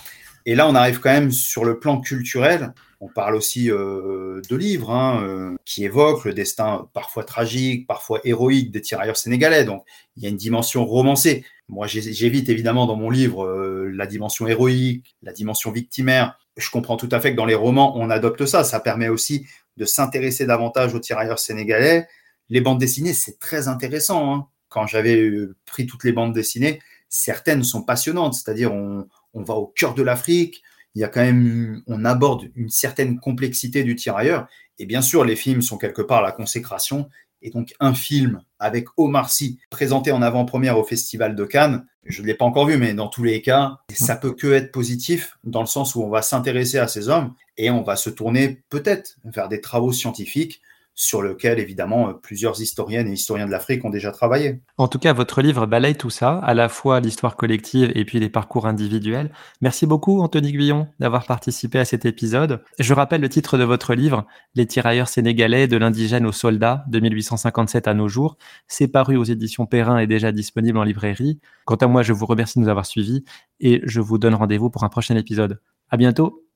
[0.44, 4.56] Et là, on arrive quand même sur le plan culturel on parle aussi euh, de
[4.56, 9.64] livres hein, euh, qui évoquent le destin parfois tragique, parfois héroïque des tirailleurs sénégalais.
[9.64, 9.84] Donc
[10.16, 11.44] il y a une dimension romancée.
[11.68, 16.38] Moi, j'évite évidemment dans mon livre euh, la dimension héroïque, la dimension victimaire.
[16.56, 18.64] Je comprends tout à fait que dans les romans, on adopte ça.
[18.64, 19.46] Ça permet aussi
[19.76, 22.08] de s'intéresser davantage aux tirailleurs sénégalais.
[22.48, 24.34] Les bandes dessinées, c'est très intéressant.
[24.34, 24.46] Hein.
[24.70, 25.30] Quand j'avais
[25.66, 28.34] pris toutes les bandes dessinées, certaines sont passionnantes.
[28.34, 30.62] C'est-à-dire, on va au cœur de l'Afrique,
[30.94, 34.48] il y a quand même, on aborde une certaine complexité du tirailleur.
[34.78, 37.08] Et bien sûr, les films sont quelque part la consécration.
[37.42, 42.22] Et donc, un film avec Omar Sy présenté en avant-première au Festival de Cannes, je
[42.22, 45.38] ne l'ai pas encore vu, mais dans tous les cas, ça peut que être positif
[45.44, 48.62] dans le sens où on va s'intéresser à ces hommes et on va se tourner
[48.70, 50.62] peut-être vers des travaux scientifiques
[50.98, 54.60] sur lequel, évidemment, euh, plusieurs historiennes et historiens de l'Afrique ont déjà travaillé.
[54.78, 58.18] En tout cas, votre livre balaye tout ça, à la fois l'histoire collective et puis
[58.18, 59.30] les parcours individuels.
[59.60, 62.64] Merci beaucoup, Anthony Guillon, d'avoir participé à cet épisode.
[62.80, 64.26] Je rappelle le titre de votre livre,
[64.56, 68.36] Les tirailleurs sénégalais de l'indigène au soldat, de 1857 à nos jours.
[68.66, 71.38] C'est paru aux éditions Perrin et déjà disponible en librairie.
[71.64, 73.22] Quant à moi, je vous remercie de nous avoir suivis
[73.60, 75.60] et je vous donne rendez-vous pour un prochain épisode.
[75.90, 76.47] À bientôt!